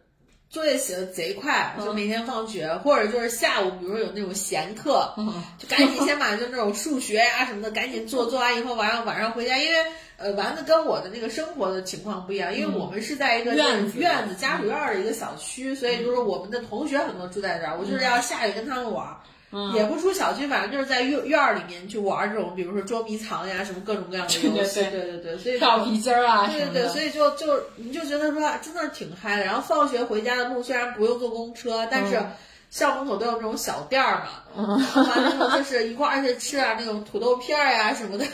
[0.51, 1.85] 作业写的贼快，嗯。
[1.87, 5.43] 就每天放学或者就是下午，比如说有那种闲课，嗯。
[5.59, 9.79] 就赶紧先把就那种数学呀、什么的赶紧做，做完以后晚上晚上回家，因为
[10.17, 13.99] 呃丸子跟我的那个生活的情况不一样，因为我们是在一个院子。
[13.99, 19.17] 院子家属院儿的一个小区，所以就是我们的同学很多住在这儿，我就是要下去跟他们玩儿。
[19.53, 24.81] 嗯也不出小区，反正就是在院院儿里面去玩儿这种，比如说捉迷藏呀，什么各种各样的 游戏。
[24.83, 26.89] 对对对对，所以跳皮筋儿啊对对对。
[26.89, 29.45] 所以就就你就觉得说真的挺嗨的。
[29.45, 32.31] 然后放学回家的路虽然不用坐公车，但是嗯
[32.71, 38.25] 校门口都有这种小店儿嘛，完了之后就是一块儿去吃啊那种土豆片儿呀什么的。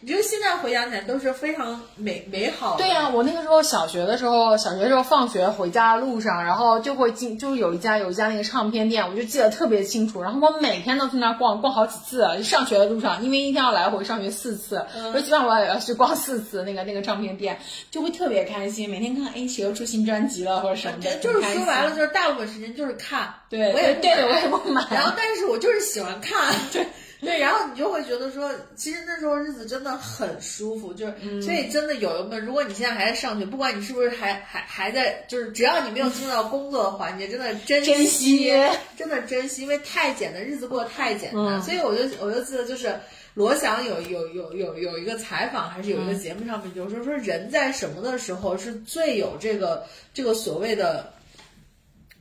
[0.00, 2.78] 你觉得现在回想起来都是非常美美好的。
[2.78, 10.22] 对呀、我那个时候小学的时候，小学时候放学回家的路上，然后就会进，就是有一家有一家那个唱片店，我就记得特别清楚。
[10.22, 12.26] 然后我每天都去那儿逛，逛好几次。
[12.42, 17.58] 上学的路上，因为一天要来回上学四次，嗯所以基本上我也要去逛四次那个那个唱片店，
[17.90, 18.88] 就会特别开心。
[18.90, 24.86] 每天看，哎，谁又出新专辑了或者什么的，就是说白了，就是大部分时间就是看，对我也不对我也不买。
[24.90, 26.86] 然后，但是 我就是喜欢看， 对
[27.20, 38.50] 对，然后你就会觉得说，其实那时候日子真的很舒服，就是，嗯所以真的友友们，如果你现在还在上学，不管你是不是还还还在，就是只要你没有进入到工作的环节，真的珍珍惜
[38.96, 42.94] 真的珍惜，因为太简单，日子过得太简单，嗯所以我就我就记得就是。
[43.36, 49.84] 罗翔有有有有有一个采访，还是有一个节目上面就是说说人在什么的时候是最有这个
[50.14, 51.12] 这个所谓的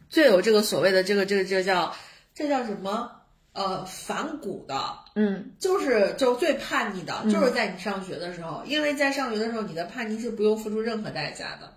[0.09, 1.95] 最有这个所谓的这个这个这个叫
[2.35, 3.09] 这叫什么？
[3.53, 4.75] 呃，反骨的，
[5.15, 11.71] 嗯，就是就最叛逆的，就是在你上学的时候，因为在上学的时候，你的叛逆是不用付出任何代价的。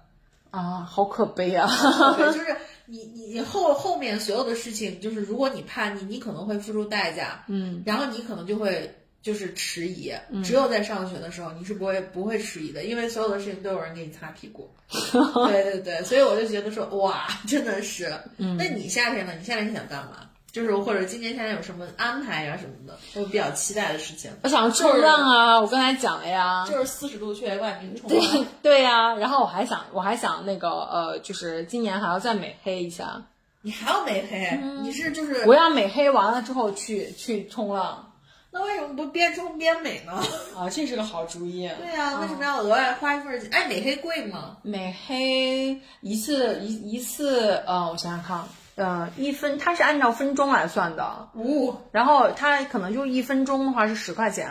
[0.51, 1.69] 啊，好可悲啊！
[2.17, 2.57] 对， 就是
[2.87, 8.93] 你你你后后面所有的事情，就是如果你叛逆，你可能会付出代价，嗯，然后你可能就会
[9.23, 10.13] 就是迟疑。
[10.43, 14.69] 只有在上学的时候，你是不会不会迟疑的，因为所有的事情都有人给你擦屁股。
[14.91, 18.13] 对对对，所以我就觉得说，哇，真的是。
[18.37, 19.33] 那你夏天呢？
[19.39, 20.28] 你夏天想干嘛？
[20.51, 24.31] 就是或者今年夏天有什么安排呀、什么的，我比较期待的事情。
[24.43, 28.47] 我想冲浪啊，我刚才讲了呀，就是四十度去万名冲对浪。
[28.63, 33.23] 对呀、然后我还想，我还想那个呃，就是今年还要再美黑一下，
[33.63, 34.59] 你还要美黑？
[34.83, 38.05] 你是就是我要美黑完了之后去去冲浪
[38.51, 40.13] 那为什么不边冲边美呢？
[40.57, 41.69] 啊，这是个好主意。
[41.79, 43.51] 对呀、为什么要额外花一份儿钱？
[43.53, 44.57] 哎，美黑贵吗？
[44.63, 48.43] 美黑一次一一次，呃，我想想看，
[48.79, 51.05] 呃，一分它是按照分钟来算的，
[51.35, 54.49] 哦、然后它可能就一分钟的话是十块钱，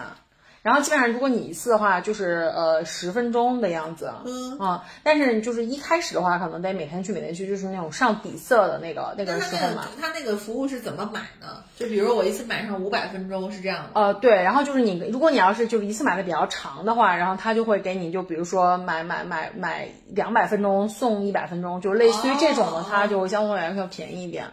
[0.68, 10.38] 然后基本上如果你一次的话就是呃十分钟的样子，嗯啊，但是就是一开始的话可能得每天去每天去，就是那种上底色的那个那那个时候嘛他那个。
[10.47, 11.63] 服务是怎么买呢？
[11.76, 13.99] 就比如我一次买上五百分钟是这样的。
[13.99, 24.45] 呃，对，然后就是你，如果你要是就一次买的比较长的话，然后他就会给你，就比如说买买买买两百分钟送一百分钟，就类似于这种的，哦它就相对来说便宜一点。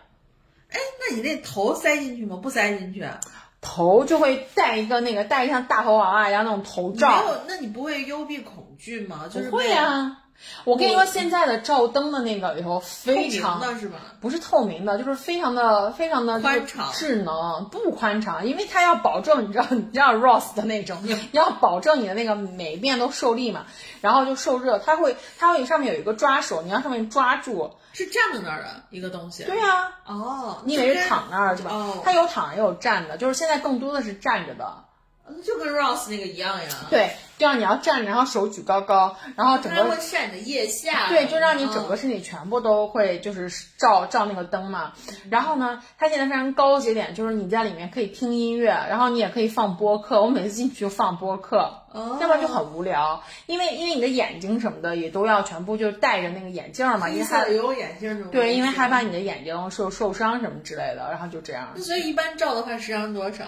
[0.70, 2.38] 哎，那你那头塞进去吗？
[2.42, 3.02] 不塞进去。
[3.02, 3.20] 啊
[3.64, 9.22] 头就会戴一个那个戴像大头娃娃一样那种头没罩，有，那你不会幽闭恐惧吗？
[9.28, 10.20] 就是不会被啊。
[10.64, 13.98] 我跟你说，现在的照灯的那个里头非常的是吧？
[14.20, 20.98] 不是透明的，就是非常的非常的宽敞智能，不宽敞，因为它要保证你知道你知道 Ross 的那种，
[21.32, 23.66] 要保证你的那个每一面都受力嘛，
[24.00, 27.70] 然后就受热，它会它会上面有一个抓手，你要上面抓住。
[27.96, 29.44] 是站在那儿的一个东西。
[29.44, 31.70] 对啊，哦，你以为是躺那儿是吧？
[31.72, 34.82] 哦它有躺也有站的，就是现在更多的是站着的。
[35.26, 36.68] 那就跟 Ross 那个一样呀。
[36.90, 41.08] 对，这样你要站着，然后手举高高，然后整它会个晒你的腋下。
[41.08, 44.92] 对，就让你整个嗯身体全部都会就是照照那个灯嘛。
[45.30, 50.22] 然后呢，它现在非常高级点，就是你在里面可以听音乐，然后你也可以放播客。
[50.22, 58.30] 我每次进去就放播客，哦要不然就很无聊，因为因为你的眼睛什么的也都要全部就戴着那个眼镜嘛，因为害色的游泳眼镜。
[58.30, 61.70] 对，因为害怕你的眼睛受受伤什么之类的，然后就这样。
[61.74, 63.44] 那所以一般照的话时长多少？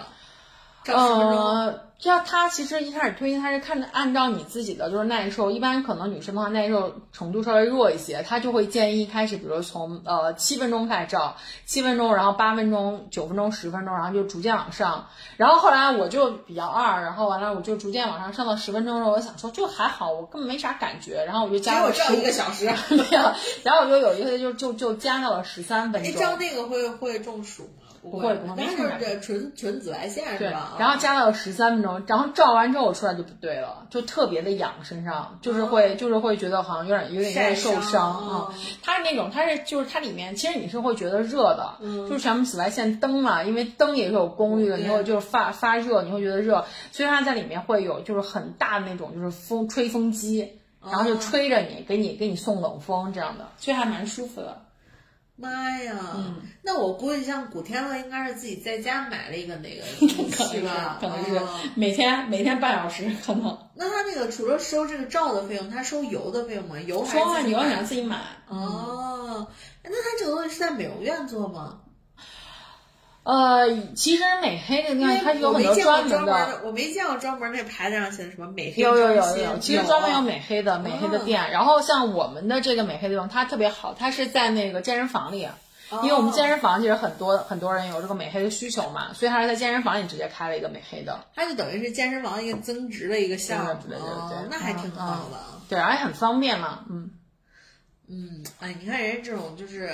[0.95, 15.07] 呃，这样它其实一开始推荐他是看按照你自己的就是耐受，一般可能女生的话耐受程度稍微弱一些，他就会建议一开始，比如从呃七分钟开始照，七分钟，然后八分钟、九分钟、十分钟，然后就逐渐往上。
[15.39, 22.67] 然后后来我就比较二，然后完了我就逐渐往上上到十分钟的时候，我想说就还好，我根本没啥感觉，然后我就给我照加了一个小时。
[22.95, 23.33] 没有，
[23.65, 26.21] 然后我就有一个就就就加到了十三分哎，钟。
[26.21, 27.86] 照那个会会中暑吗？
[28.11, 38.55] 不会不会但是这纯纯紫外线是对吧？，然后加到十三分钟，然后照完之后我出来就不对了，就特别的痒，身上就是会、就是会觉得好像有点有点有点受伤啊、嗯。
[38.83, 50.61] 它是那种它是就是它里面其实你是会觉得热的，就是全部紫外线灯嘛，因为灯也是有功率的，你会就是发发热，你会觉得热，所以它在里面会有就是很大的那种就是风吹风机。
[50.89, 54.63] 然后就吹着你，给你给你送冷风这样的，所以还蛮舒服的。
[55.37, 55.95] 妈呀！
[56.63, 60.09] 那我估计像古天乐应该是自己在家买了一个那个 是
[60.59, 60.97] 是吧？
[61.01, 63.57] 可能是哦每天每天半小时可能。
[63.75, 66.81] 那他那个除了收这个照的费用，他收油的费用吗？
[66.81, 68.17] 油还说话你要自己买想自己买，
[68.49, 69.47] 哦，
[69.83, 71.81] 哎那他这个东西是在美容院做吗？
[73.27, 76.61] 呃，其实美黑那个地方它是有很多专门的。
[76.63, 85.45] 我没见过专门那牌子上写的什么美黑有有有有，其实专门有啊美黑的美黑的店，然后像我们的这个美黑的地方，它特别好，它是在那个健身房里，
[85.91, 95.39] 哦因为我们健身房其实很多很多人有这个美黑的需求嘛，所以它是在健身房里直接开了一个美黑的，它就等于是健身房一个增值的一个项目，对对对那还挺好的。
[95.69, 97.11] 对，而且很方便嘛，嗯，
[98.07, 99.91] 嗯，哎，你看人家这种就是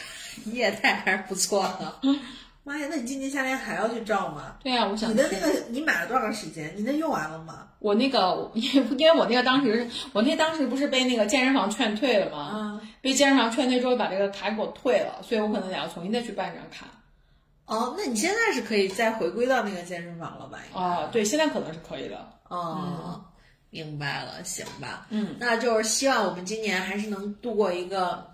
[0.44, 1.94] 业态还是不错的。
[2.66, 4.56] 妈呀，那你今年夏天还要去照吗？
[4.62, 6.72] 对啊，我想你的那个你买了多长时间？
[6.74, 7.68] 你那用完了吗？
[7.78, 12.38] 我那个，因为因为我那个当时我那当时不是被那个健身房劝退了吗？
[12.38, 16.86] 啊，被健身房劝退之后，把这个卡给我退了，所以我可能得要重新再去办一张卡。
[17.66, 20.58] 哦，那你现在是可以再回归到那个健身房了吧？
[20.66, 22.26] 应该啊，对，现在可能是可以的。
[22.48, 23.22] 哦，
[23.68, 25.06] 明白了，行吧。
[25.10, 28.26] 嗯，那就是希望我们今年还是能度过一个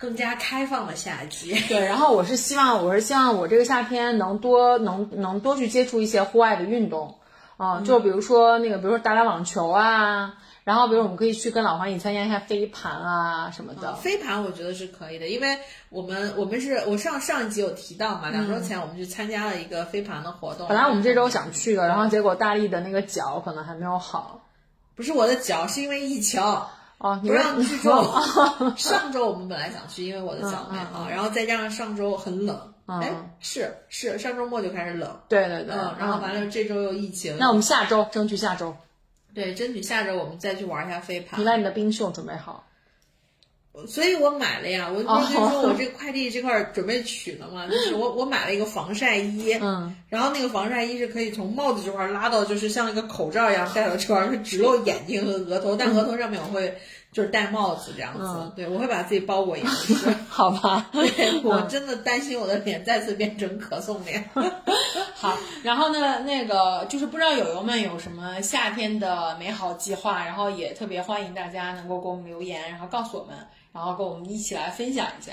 [0.00, 1.54] 更加开放的夏季。
[1.68, 7.18] 对，然后我是希望，我是希望我这个夏天能多能能多去接触一些户外的运动，
[7.58, 13.94] 啊、就比如说那个，比如说打打网球啊，然后比如我们可以去跟老黄一起参加一下飞盘啊什么的。
[13.96, 15.58] 飞盘我觉得是可以的，因为
[15.90, 20.66] 我们我们是我上上一集有提到嘛，两周前我们去参加了一个飞盘的活动。
[20.66, 24.46] 本来我们这周想去的，然后结果大力的那个脚可能还没有好。
[24.96, 26.42] 不是我的脚，是因为疫情。
[27.20, 28.22] 不们让去 做。
[28.76, 38.76] 上周我们本来想去，因为我的脚没嗯嗯好，然后再加上上周很冷，嗯哎，是是上周末就开始冷，对对对，嗯，然后完了这周又疫情，那我们下周争取下周，
[39.34, 41.44] 对，争取下周我们再去玩一下飞盘你。
[41.44, 42.64] 把你的冰袖准备好。
[43.86, 56.76] 所以我买了呀，我哦不是说我这个快递这块儿准备取呢嘛， 就是我我买了一个防晒衣，嗯，然后那个防晒衣是可以从帽子这块儿拉到，就是像一个口罩一样戴到这块儿，就只露眼睛和额头，但额头上面我会
[57.12, 59.94] 就是戴帽子这样子，嗯对我会把自己包裹严实。
[60.28, 60.90] 好吧。
[60.92, 64.28] 对我真的担心我的脸再次变成可颂脸。
[65.14, 73.36] 好，然后呢，那个就是不知道友友们有什么夏天的美好计划，然后也特别欢迎大家能够给我们留言，然后告诉我们，
[73.72, 75.32] 然后跟我们一起来分享一下。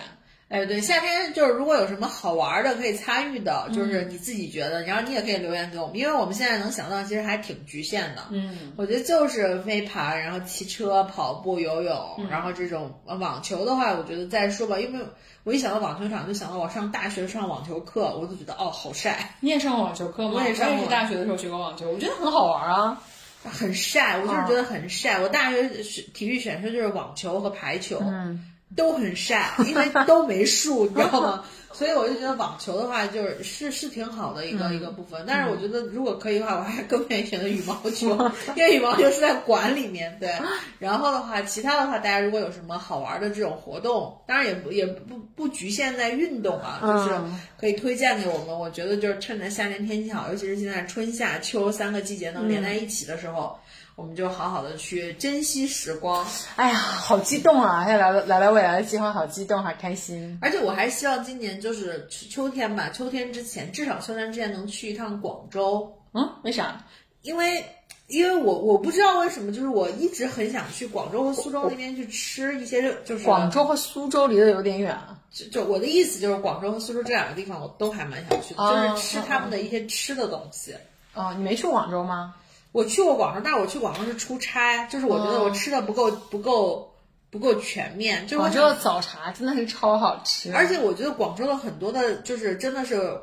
[0.49, 8.23] 哎，对，夏天就是如果有什么好玩的可以参与的，就是你自己觉得，然后你也可以留言给我们，因为我们现在能想到其实还挺局限的。
[8.31, 15.05] 嗯，我觉得就是飞盘，然后骑车、跑步、游泳，嗯然后这种呃网球的话，我觉得再说吧，因为
[15.43, 20.35] 我一想到网球场，就想到我上大学上网球课，我就觉得哦，好晒，你也上过网球课吗？
[20.35, 22.97] 我也上过是大学的时候学过网球，我觉得很好玩啊。
[23.43, 25.19] 很晒，我就是觉得很晒。
[25.19, 28.43] 我大学选体育选修就是网球和排球，嗯，
[28.77, 31.43] 都很晒，因为都没树， 你知道吗？
[31.73, 35.23] 所以我就觉得网球的话，就是是是挺好的一个、一个部分。
[35.27, 38.17] 但是我觉得如果可以的话，我还更愿意选择羽毛球，
[38.55, 40.17] 因为羽毛球是在馆里面。
[40.19, 40.31] 对，
[40.79, 48.57] 然后的话，其他的话，大家如果有什么好玩的这种活动，当然也不也不不局限在运动啊，就是嗯可以推荐给我们。
[48.57, 53.55] 我觉得就是趁着夏天天气好，尤其是现在春夏秋三个季节能连在一起的时候。
[53.97, 56.23] 我们就好好的去珍惜时光，
[56.55, 57.83] 哎呀，好激动啊！
[57.83, 60.37] 现在来了来了未来的计划，好激动，好开心。
[60.39, 65.91] 而且我还希望今年就是秋天吧，秋天之前至少秋天之前能去一趟广州。
[66.13, 66.85] 嗯，为啥？
[67.23, 67.65] 因为
[68.05, 75.17] 因为我我不知道为什么，就是我一直很想去广州和苏州那边去吃一些，就是广州和苏州离得有点远啊。
[75.31, 80.75] 就就我的意思就是广州和苏州这两个地方我都还蛮想去的，哦就是吃他们的一些吃的东西。
[81.15, 82.35] 哦，你没去广州吗？
[82.71, 86.93] 我去过广州，但是我去广州是出差，就是我觉得我吃的不够不够
[87.29, 93.21] 不够全面，就是我广州的早茶真的是超好吃，而且我觉得广州的很多的，就是真的是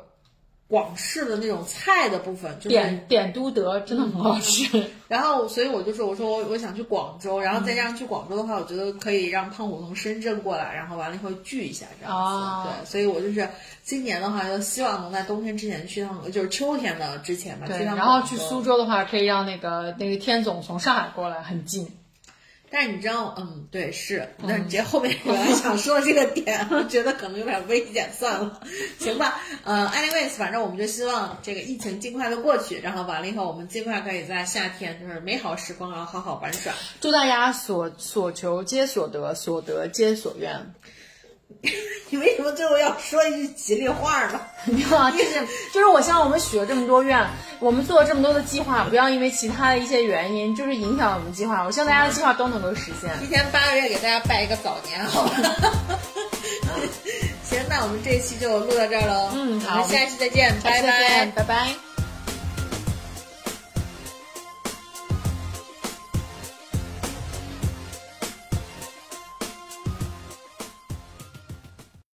[0.67, 4.83] 广式的那种菜的部分，就是点点都德真的很好吃。
[5.07, 12.17] 然后，所以我就说，我说我我想去广州，然后再加上去广州的话，我觉得可以让胖虎从深圳过来，然后完了以后聚一下这样子。
[12.17, 13.47] 哦对，所以我就是
[13.83, 21.87] 今年的话，就希望能在冬天之前去趟，就是秋天的之前吧，对，去趟然后去苏州的话，可以让那个那个天总从上海过来，很近。
[22.77, 28.59] 但是你知道，嗯，对，是，但是你这后面本来想说的这个点，我觉得可能有点危险，算了，
[28.99, 36.73] 行吧，呃，anyways，反正我们就希望这个疫情尽快的过去，然后完了以后，我们尽快可以在夏天就是美好时光，然后好好玩耍。
[36.99, 40.73] 祝大家所所求皆所得，所得皆所愿。
[42.09, 44.39] 你为什么最后要说一句吉利话呢？
[44.65, 45.41] 没有啊， 就是
[45.73, 47.25] 就是我希望我们许了这么多愿，
[47.59, 51.63] 我们做了这么多的计划，不要因为其他的一些原因，就是影响了我们计划。
[51.63, 53.09] 我希望大家的计划都能够实现。
[53.19, 55.31] 提前八个月给大家拜一个早年，好吧？
[57.43, 59.29] 行，那我们这一期就录到这儿喽。
[59.33, 61.31] 嗯好我们下一期再见，拜拜见，。
[61.31, 61.94] 拜拜。